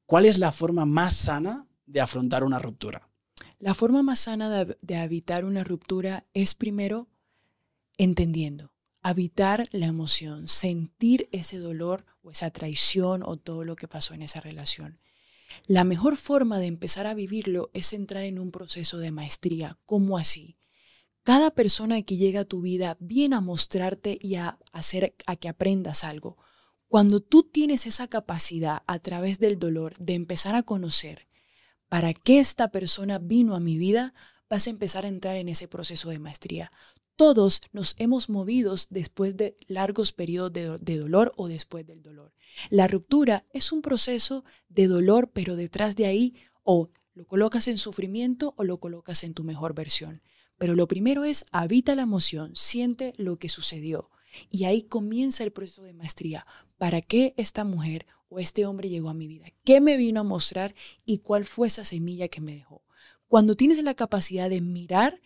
[0.07, 3.11] ¿Cuál es la forma más sana de afrontar una ruptura?
[3.59, 7.09] La forma más sana de, de evitar una ruptura es primero
[7.99, 8.73] entendiendo,
[9.03, 14.23] habitar la emoción, sentir ese dolor o esa traición o todo lo que pasó en
[14.23, 15.01] esa relación.
[15.67, 19.79] La mejor forma de empezar a vivirlo es entrar en un proceso de maestría.
[19.87, 20.57] ¿Cómo así?
[21.23, 25.49] Cada persona que llega a tu vida viene a mostrarte y a hacer a que
[25.49, 26.37] aprendas algo.
[26.89, 31.27] Cuando tú tienes esa capacidad a través del dolor de empezar a conocer
[31.89, 34.13] para qué esta persona vino a mi vida,
[34.51, 36.71] vas a empezar a entrar en ese proceso de maestría.
[37.17, 42.33] Todos nos hemos movido después de largos periodos de, dolor o después del dolor.
[42.71, 46.35] La ruptura es un proceso de dolor, pero detrás de ahí
[46.65, 50.23] o lo colocas en sufrimiento o lo colocas en tu mejor versión.
[50.59, 54.11] Pero lo primero es habita la emoción, siente lo que sucedió.
[54.51, 56.45] Y ahí comienza el proceso de maestría.
[56.79, 59.47] ¿Para qué esta mujer o este hombre llegó a mi vida?
[59.65, 62.83] ¿Qué me vino a mostrar y cuál fue esa semilla que me dejó?
[63.29, 65.21] Cuando tienes la capacidad de mirar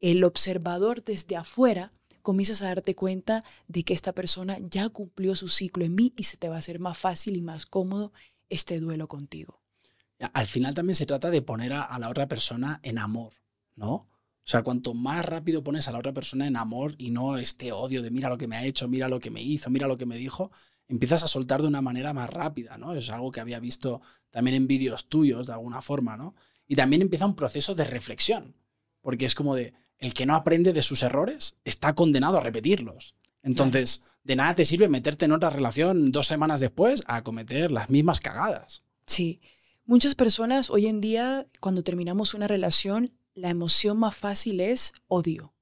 [0.00, 1.92] el observador desde afuera,
[2.22, 6.24] comienzas a darte cuenta de que esta persona ya cumplió su ciclo en mí y
[6.24, 8.12] se te va a hacer más fácil y más cómodo
[8.48, 9.60] este duelo contigo.
[10.32, 13.34] Al final también se trata de poner a, la otra persona en amor,
[13.76, 13.94] ¿no?
[13.94, 17.72] O sea, cuanto más rápido pones a la otra persona en amor y no este
[17.72, 19.98] odio de mira lo que me ha hecho, mira lo que me hizo, mira lo
[19.98, 20.50] que me dijo,
[20.88, 22.94] empiezas a soltar de una manera más rápida, ¿no?
[22.94, 26.34] Es algo que había visto también en vídeos tuyos de alguna forma, ¿no?
[26.66, 28.54] Y también empieza un proceso de reflexión,
[29.00, 29.74] porque es como de,
[30.04, 33.14] el que no aprende de sus errores está condenado a repetirlos.
[33.42, 37.88] Entonces, de nada te sirve meterte en otra relación dos semanas después a cometer las
[37.88, 38.82] mismas cagadas.
[39.06, 39.40] Sí.
[39.86, 45.54] Muchas personas hoy en día, cuando terminamos una relación, la emoción más fácil es odio.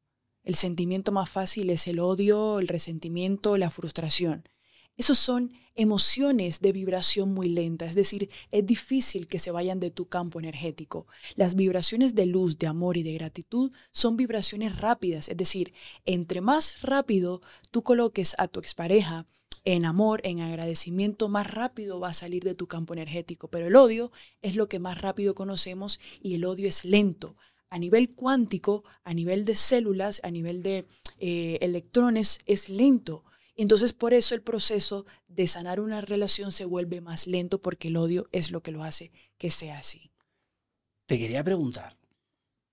[0.42, 4.48] El sentimiento más fácil es el odio, el resentimiento, la frustración.
[4.96, 9.90] Esos son emociones de vibración muy lenta, es decir, es difícil que se vayan de
[9.90, 11.06] tu campo energético.
[11.34, 15.72] Las vibraciones de luz, de amor y de gratitud son vibraciones rápidas, es decir,
[16.04, 17.40] entre más rápido
[17.70, 19.26] tú coloques a tu expareja
[19.64, 23.48] en amor, en agradecimiento, más rápido va a salir de tu campo energético.
[23.48, 24.10] Pero el odio
[24.42, 27.36] es lo que más rápido conocemos y el odio es lento.
[27.70, 30.86] A nivel cuántico, a nivel de células, a nivel de
[31.18, 33.24] eh, electrones, es lento.
[33.56, 37.96] Entonces por eso el proceso de sanar una relación se vuelve más lento porque el
[37.96, 40.10] odio es lo que lo hace que sea así.
[41.06, 41.96] Te quería preguntar,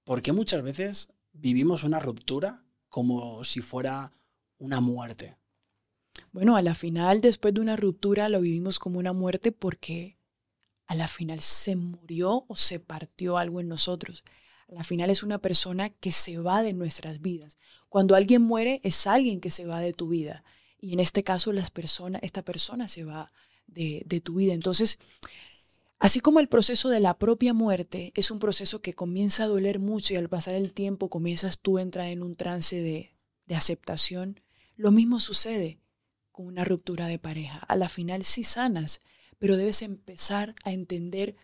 [0.03, 4.13] ¿por qué muchas veces vivimos una ruptura como si fuera
[4.57, 5.37] una muerte?
[6.31, 10.17] Bueno, a la final, después de una ruptura, lo vivimos como una muerte porque
[10.85, 14.23] a la final se murió o se partió algo en nosotros.
[14.67, 17.57] A la final es una persona que se va de nuestras vidas.
[17.89, 20.43] Cuando alguien muere, es alguien que se va de tu vida.
[20.79, 23.31] Y en este caso, las personas, esta persona se va
[23.67, 24.53] de, tu vida.
[24.53, 24.99] Entonces,
[26.01, 29.79] Así como el proceso de la propia muerte es un proceso que comienza a doler
[29.79, 33.17] mucho y al pasar el tiempo comienzas tú a entrar en un trance de,
[33.47, 34.39] de, aceptación,
[34.77, 35.81] lo mismo sucede
[36.31, 37.59] con una ruptura de pareja.
[37.67, 39.01] A la final sí sanas,
[39.39, 41.35] pero debes empezar a entender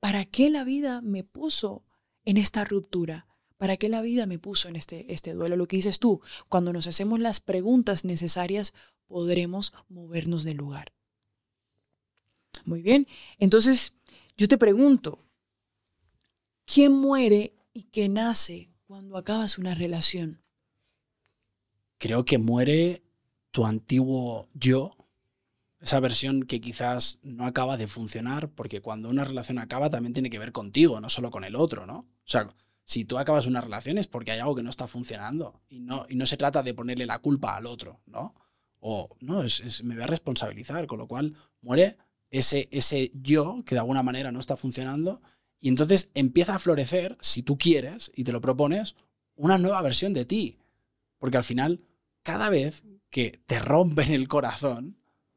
[0.00, 1.84] para qué la vida me puso
[2.24, 3.26] en esta ruptura.
[3.60, 5.54] ¿Para qué la vida me puso en este, este duelo?
[5.54, 8.72] Lo que dices tú, cuando nos hacemos las preguntas necesarias,
[9.06, 10.94] podremos movernos del lugar.
[12.64, 13.06] Muy bien,
[13.38, 13.92] entonces
[14.38, 15.18] yo te pregunto,
[16.64, 20.40] ¿quién muere y qué nace cuando acabas una relación?
[21.98, 23.02] Creo que muere
[23.50, 24.96] tu antiguo yo,
[25.82, 30.30] esa versión que quizás no acaba de funcionar, porque cuando una relación acaba también tiene
[30.30, 31.98] que ver contigo, no solo con el otro, ¿no?
[31.98, 32.48] O sea,
[32.84, 36.06] si tú acabas una relación es porque hay algo que no está funcionando y no,
[36.08, 38.34] y no se trata de ponerle la culpa al otro, ¿no?
[38.80, 41.98] O no, es, me voy a responsabilizar, con lo cual muere
[42.30, 45.20] ese, ese yo que de alguna manera no está funcionando
[45.60, 48.96] y entonces empieza a florecer, si tú quieres y te lo propones,
[49.34, 50.58] una nueva versión de ti.
[51.18, 51.80] Porque al final,
[52.22, 54.96] cada vez que te rompen el corazón,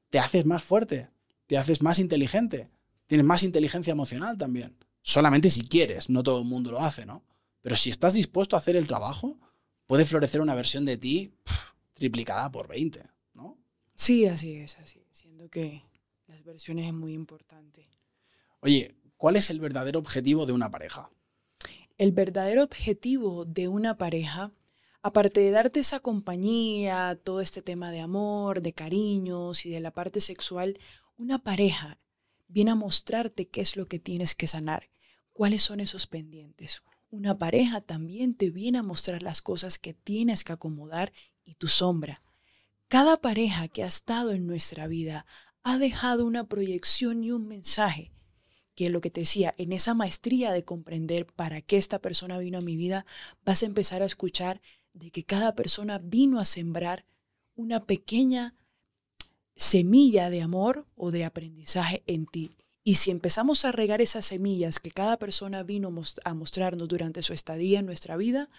[0.09, 1.09] te haces más fuerte,
[1.47, 2.69] te haces más inteligente,
[3.07, 4.77] tienes más inteligencia emocional también.
[5.01, 7.23] Solamente si quieres, no todo el mundo lo hace, ¿no?
[7.63, 9.39] Pero si estás dispuesto a hacer el trabajo,
[9.87, 11.33] puede florecer una versión de ti
[11.93, 13.01] triplicada por 20,
[13.33, 13.57] ¿no?
[13.95, 15.07] Sí, así es, así.
[15.11, 15.81] Siendo que
[16.27, 17.89] las versiones es muy importante.
[18.59, 21.09] Oye, ¿cuál es el verdadero objetivo de una pareja?
[21.97, 24.51] El verdadero objetivo de una pareja,
[25.01, 29.91] aparte de darte esa compañía, todo este tema de amor, de cariños y de la
[29.91, 30.77] parte sexual,
[31.15, 31.97] una pareja
[32.49, 34.89] viene a mostrarte qué es lo que tienes que sanar,
[35.31, 36.83] cuáles son esos pendientes,
[37.13, 41.13] una pareja también te viene a mostrar las cosas que tienes que acomodar
[41.45, 42.23] y tu sombra.
[42.87, 45.27] Cada pareja que ha estado en nuestra vida
[45.61, 48.11] ha dejado una proyección y un mensaje
[48.73, 52.57] que lo que te decía, en esa maestría de comprender para qué esta persona vino
[52.57, 53.05] a mi vida,
[53.45, 54.59] vas a empezar a escuchar
[54.93, 57.05] de que cada persona vino a sembrar
[57.53, 58.55] una pequeña
[59.55, 62.57] semilla de amor o de aprendizaje en ti.
[62.83, 65.93] Y si empezamos a regar esas semillas que cada persona vino
[66.25, 68.49] a mostrarnos durante su estadía en nuestra vida,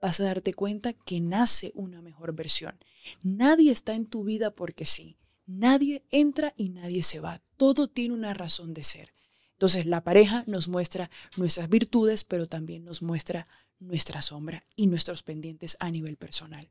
[0.00, 2.78] vas a darte cuenta que nace una mejor versión.
[3.22, 5.16] Nadie está en tu vida porque sí.
[5.46, 7.42] Nadie entra y nadie se va.
[7.56, 9.12] Todo tiene una razón de ser.
[9.52, 13.48] Entonces la pareja nos muestra nuestras virtudes, pero también nos muestra
[13.80, 16.68] nuestra sombra y nuestros pendientes a nivel personal.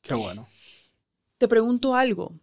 [0.00, 0.48] Qué bueno.
[1.38, 2.38] Te pregunto algo.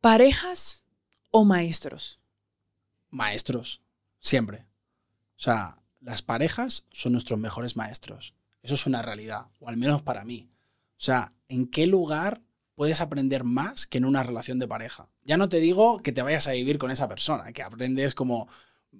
[0.00, 0.84] ¿Parejas
[1.30, 2.20] o maestros?
[3.14, 3.82] Maestros,
[4.18, 4.66] siempre.
[5.36, 8.34] O sea, las parejas son nuestros mejores maestros.
[8.62, 10.50] Eso es una realidad, o al menos para mí.
[10.90, 12.42] O sea, ¿en qué lugar
[12.74, 15.08] puedes aprender más que en una relación de pareja?
[15.22, 18.48] Ya no te digo que te vayas a vivir con esa persona, que aprendes como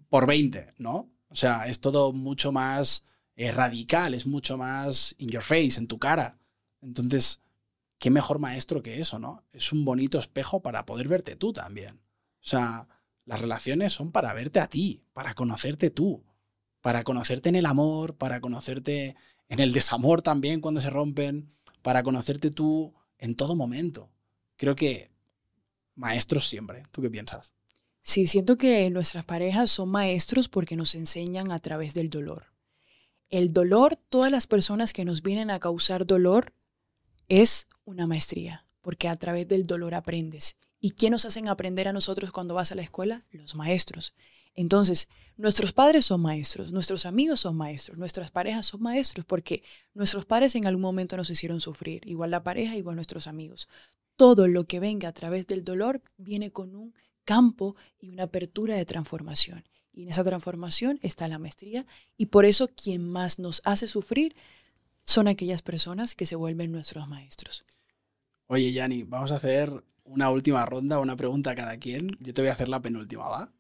[0.09, 1.11] por 20, ¿no?
[1.29, 3.05] O sea, es todo mucho más
[3.37, 6.39] eh, radical, es mucho más in your face, en tu cara.
[6.81, 7.41] Entonces,
[7.99, 9.45] qué mejor maestro que eso, ¿no?
[9.53, 11.97] Es un bonito espejo para poder verte tú también.
[11.97, 12.87] O sea,
[13.27, 16.25] las relaciones son para verte a ti, para conocerte tú,
[16.81, 19.17] para conocerte en el amor, para conocerte
[19.49, 24.11] en el desamor también cuando se rompen, para conocerte tú en todo momento.
[24.57, 25.11] Creo que
[25.95, 26.83] maestros siempre.
[26.91, 27.55] ¿Tú qué piensas?
[28.03, 32.53] Sí, siento que nuestras parejas son maestros porque nos enseñan a través del dolor.
[33.31, 36.53] El dolor, todas las personas que nos vienen a causar dolor,
[37.29, 40.59] es una maestría, porque a través del dolor aprendes.
[40.85, 43.25] ¿Y quién nos hacen aprender a nosotros cuando vas a la escuela?
[43.31, 44.13] Los maestros.
[44.55, 45.09] Entonces,
[45.39, 49.63] nuestros padres son maestros, nuestros amigos son maestros, nuestras parejas son maestros, porque
[49.95, 53.67] nuestros padres en algún momento nos hicieron sufrir, igual la pareja, igual nuestros amigos.
[54.17, 58.77] Todo lo que venga a través del dolor viene con un campo y una apertura
[58.77, 59.65] de transformación.
[59.91, 61.87] Y en esa transformación está la maestría
[62.19, 64.35] y por eso quien más nos hace sufrir
[65.07, 67.65] son aquellas personas que se vuelven nuestros maestros.
[68.49, 72.11] Oye, Yanni, vamos a hacer una última ronda, una pregunta a cada quien.
[72.21, 73.53] Yo te voy a hacer la penúltima, ¿va?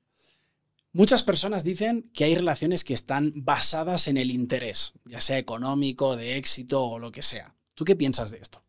[0.93, 6.15] Muchas personas dicen que hay relaciones que están basadas en el interés, ya sea económico,
[6.15, 7.57] de éxito o lo que sea.
[7.75, 8.63] ¿Tú qué piensas de esto?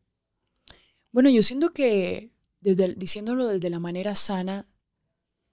[1.12, 4.68] Bueno, yo siento que, desde, diciéndolo desde la manera sana,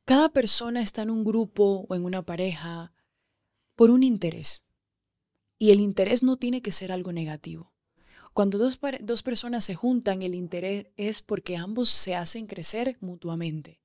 [0.05, 2.93] cada persona está en un grupo o en una pareja
[3.77, 4.65] por un interés.
[5.59, 7.72] Y el interés no tiene que ser algo negativo.
[8.33, 13.81] Cuando dos, dos, personas se juntan, el interés es porque ambos se hacen crecer mutuamente.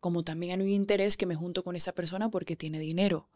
[0.00, 3.28] Como también hay un interés que me junto con esa persona porque tiene dinero.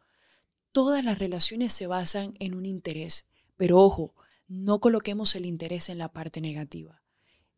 [0.72, 3.26] Todas las relaciones se basan en un interés.
[3.56, 4.14] Pero ojo,
[4.46, 7.02] no coloquemos el interés en la parte negativa.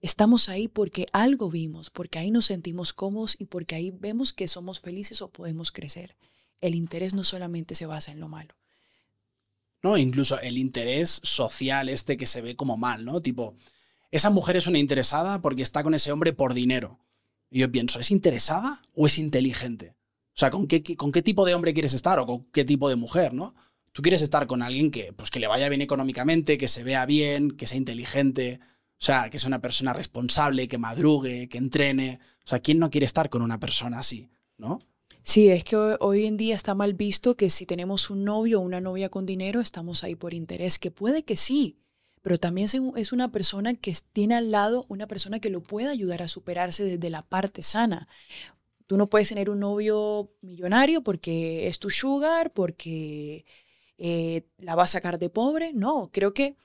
[0.01, 4.49] Estamos ahí porque algo vimos, porque ahí nos sentimos cómodos y porque ahí vemos que
[4.49, 6.17] somos felices o podemos crecer.
[6.61, 8.57] El interés no solamente se basa en lo malo.
[9.83, 13.21] No, incluso el interés social este que se ve como mal, ¿no?
[13.21, 13.57] Tipo,
[14.11, 16.99] esa mujer es una interesada porque está con ese hombre por dinero.
[17.51, 19.95] Y yo pienso, ¿es interesada o es inteligente?
[20.35, 22.89] O sea, ¿con qué, con qué tipo de hombre quieres estar o con qué tipo
[22.89, 23.55] de mujer, ¿no?
[23.93, 27.07] Tú quieres estar con alguien que, pues, que le vaya bien económicamente, que se vea
[27.07, 32.21] bien, que sea inteligente, o sea, que sea una persona responsable, que madrugue, que entrene.
[32.45, 34.31] O sea, ¿quién no quiere estar con una persona así?
[34.59, 34.81] ¿No?
[35.31, 38.65] Sí, es que hoy en día está mal visto que si tenemos un novio o
[38.65, 41.79] una novia con dinero, estamos ahí por interés, que puede que sí,
[42.21, 42.67] pero también
[42.97, 46.83] es una persona que tiene al lado una persona que lo puede ayudar a superarse
[46.83, 48.09] desde la parte sana.
[48.89, 53.45] Tú no puedes tener un novio millonario porque es tu sugar, porque
[53.99, 55.73] eh, la va a sacar de pobre.
[55.73, 56.57] No, creo que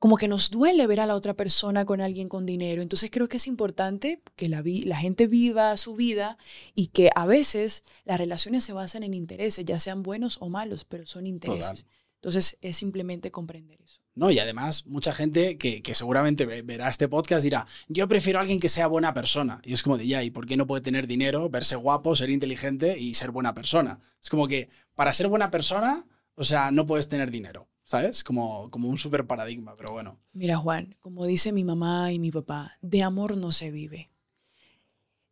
[0.00, 2.80] como que nos duele ver a la otra persona con alguien con dinero.
[2.80, 6.38] Entonces creo que es importante que la, la gente viva su vida
[6.74, 10.86] y que a veces las relaciones se basan en intereses, ya sean buenos o malos,
[10.86, 11.84] pero son intereses.
[12.14, 14.00] Entonces es simplemente comprender eso.
[14.14, 18.42] No, y además mucha gente que, que, seguramente verá este podcast dirá, yo prefiero a
[18.42, 19.60] alguien que sea buena persona.
[19.64, 22.30] Y es como de, ya, ¿y por qué no puede tener dinero, verse guapo, ser
[22.30, 24.00] inteligente y ser buena persona?
[24.22, 27.69] Es como que para ser buena persona, o sea, no puedes tener dinero.
[27.90, 28.22] ¿Sabes?
[28.22, 30.16] Como, como un super paradigma, pero bueno.
[30.32, 34.10] Mira, Juan, como dice mi mamá y mi papá, de amor no se vive.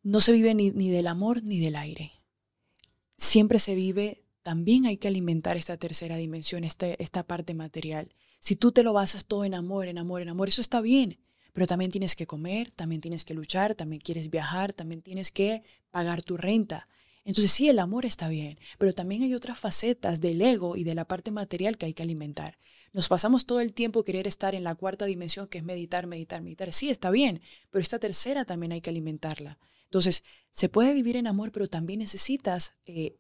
[0.03, 2.11] No se vive ni, ni del amor ni del aire.
[3.17, 8.09] Siempre se vive, también hay que alimentar esta tercera dimensión, este, esta parte material.
[8.41, 11.21] Si tú te lo basas todo en amor, en amor, en amor, eso está bien,
[11.53, 15.63] pero también tienes que comer, también tienes que luchar, también quieres viajar, también tienes que
[15.93, 16.89] pagar tu renta.
[17.29, 20.95] Entonces sí, el amor está bien, pero también hay otras facetas del ego y de
[20.95, 22.57] la parte material que hay que alimentar.
[22.95, 26.41] Nos pasamos todo el tiempo querer estar en la cuarta dimensión, que es meditar, meditar,
[26.41, 26.73] meditar.
[26.73, 29.59] Sí, está bien, pero esta tercera también hay que alimentarla.
[29.85, 33.19] Entonces, se puede vivir en amor, pero también necesitas eh,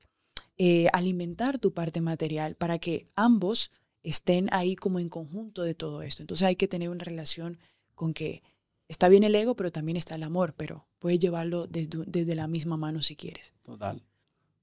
[0.56, 6.00] eh, alimentar tu parte material para que ambos estén ahí como en conjunto de todo
[6.00, 6.22] esto.
[6.22, 7.58] Entonces hay que tener una relación
[7.94, 8.42] con que
[8.88, 12.48] está bien el ego, pero también está el amor, pero puedes llevarlo desde, desde la
[12.48, 13.52] misma mano si quieres.
[13.64, 14.02] Total.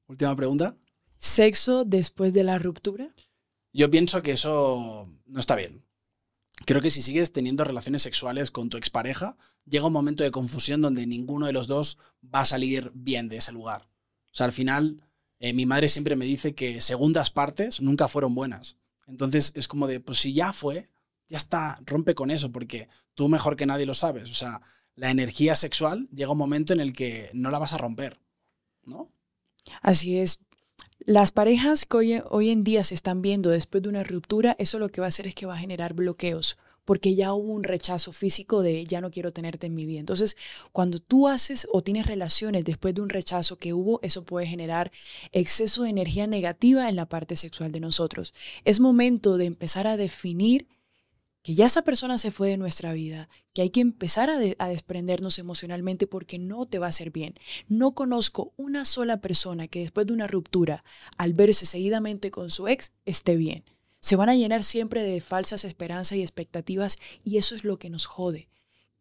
[0.08, 0.76] Última pregunta.
[1.18, 3.10] ¿Sexo después de la ruptura?
[3.74, 5.84] Yo pienso que eso no está bien.
[6.66, 10.82] Creo que si sigues teniendo relaciones sexuales con tu expareja, llega un momento de confusión
[10.82, 13.90] donde ninguno de los dos va a salir bien de ese lugar.
[14.32, 15.02] O sea, al final,
[15.40, 18.78] eh, mi madre siempre me dice que segundas partes nunca fueron buenas.
[19.08, 20.90] Entonces es como de, pues si ya fue,
[21.28, 24.30] ya está, rompe con eso, porque tú mejor que nadie lo sabes.
[24.30, 24.62] O sea,
[24.96, 28.20] la energía sexual llega un momento en el que no la vas a romper,
[28.84, 29.12] ¿no?
[29.82, 30.40] Así es.
[31.00, 34.80] Las parejas que hoy, hoy, en día se están viendo después de una ruptura, eso
[34.80, 37.64] lo que va a hacer es que va a generar bloqueos, porque ya hubo un
[37.64, 40.00] rechazo físico de ya no quiero tenerte en mi vida.
[40.00, 40.38] Entonces,
[40.72, 44.92] cuando tú haces o tienes relaciones después de un rechazo que hubo, eso puede generar
[45.32, 48.34] exceso de energía negativa en la parte sexual de nosotros.
[48.64, 50.68] Es momento de empezar a definir
[51.46, 55.38] que ya esa persona se fue de nuestra vida, que hay que empezar a, desprendernos
[55.38, 57.36] emocionalmente porque no te va a hacer bien.
[57.68, 60.84] No conozco una sola persona que después de una ruptura,
[61.20, 63.64] al verse seguidamente con su ex, esté bien.
[64.00, 67.92] Se van a llenar siempre de falsas esperanzas y expectativas y eso es lo que
[67.92, 68.50] nos jode.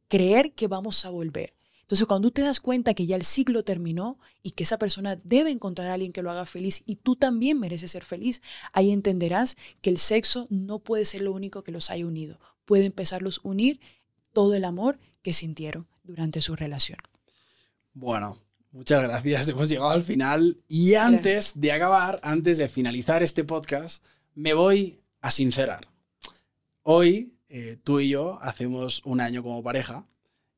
[0.08, 1.54] Creer que vamos a volver.
[1.94, 5.14] Entonces, cuando tú te das cuenta que ya el ciclo terminó y que esa persona
[5.14, 8.42] debe encontrar a alguien que lo haga feliz y tú también mereces ser feliz,
[8.72, 12.40] ahí entenderás que el sexo no puede ser lo único que los haya unido.
[12.64, 13.78] Puede empezarlos a unir
[14.32, 16.98] todo el amor que sintieron durante su relación.
[17.92, 18.38] Bueno,
[18.72, 19.48] muchas gracias.
[19.50, 20.58] Hemos llegado al final.
[20.66, 21.60] Y antes gracias.
[21.60, 25.86] de acabar, antes de finalizar este podcast, me voy a sincerar.
[26.82, 30.08] Hoy, eh, tú y yo hacemos un año como pareja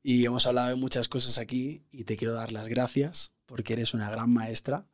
[0.08, 3.92] y hemos hablado de muchas cosas aquí y te quiero dar las gracias porque eres
[3.92, 4.86] una gran maestra.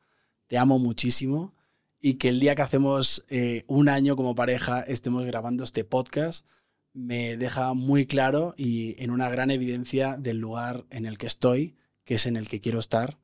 [0.47, 1.55] Te amo muchísimo
[2.01, 6.47] y que el día que hacemos eh, un año como pareja estemos grabando este podcast
[6.95, 11.77] me deja muy claro y en una gran evidencia del lugar en el que estoy,
[12.07, 13.19] que es en el que quiero estar.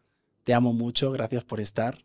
[0.45, 2.05] Te amo mucho, gracias por estar.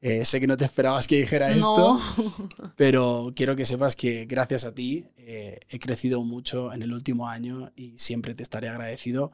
[0.00, 2.00] Eh, sé que no te esperabas que dijera esto,
[2.76, 7.28] pero quiero que sepas que gracias a ti eh, he crecido mucho en el último
[7.28, 9.32] año y siempre te estaré agradecido,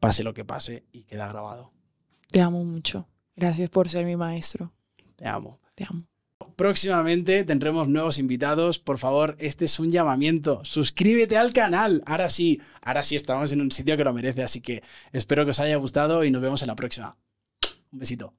[0.00, 1.70] pase lo que pase y queda grabado.
[2.30, 3.06] Te amo mucho.
[3.36, 4.72] Gracias por ser mi maestro.
[5.16, 5.60] Te amo.
[5.74, 6.06] Te amo.
[6.56, 8.78] Próximamente tendremos nuevos invitados.
[8.78, 10.64] Por favor, este es un llamamiento.
[10.64, 12.02] Suscríbete al canal.
[12.06, 14.42] Ahora sí, ahora sí estamos en un sitio que lo merece.
[14.42, 17.18] Así que espero que os haya gustado y nos vemos en la próxima.
[17.92, 18.32] Un besito.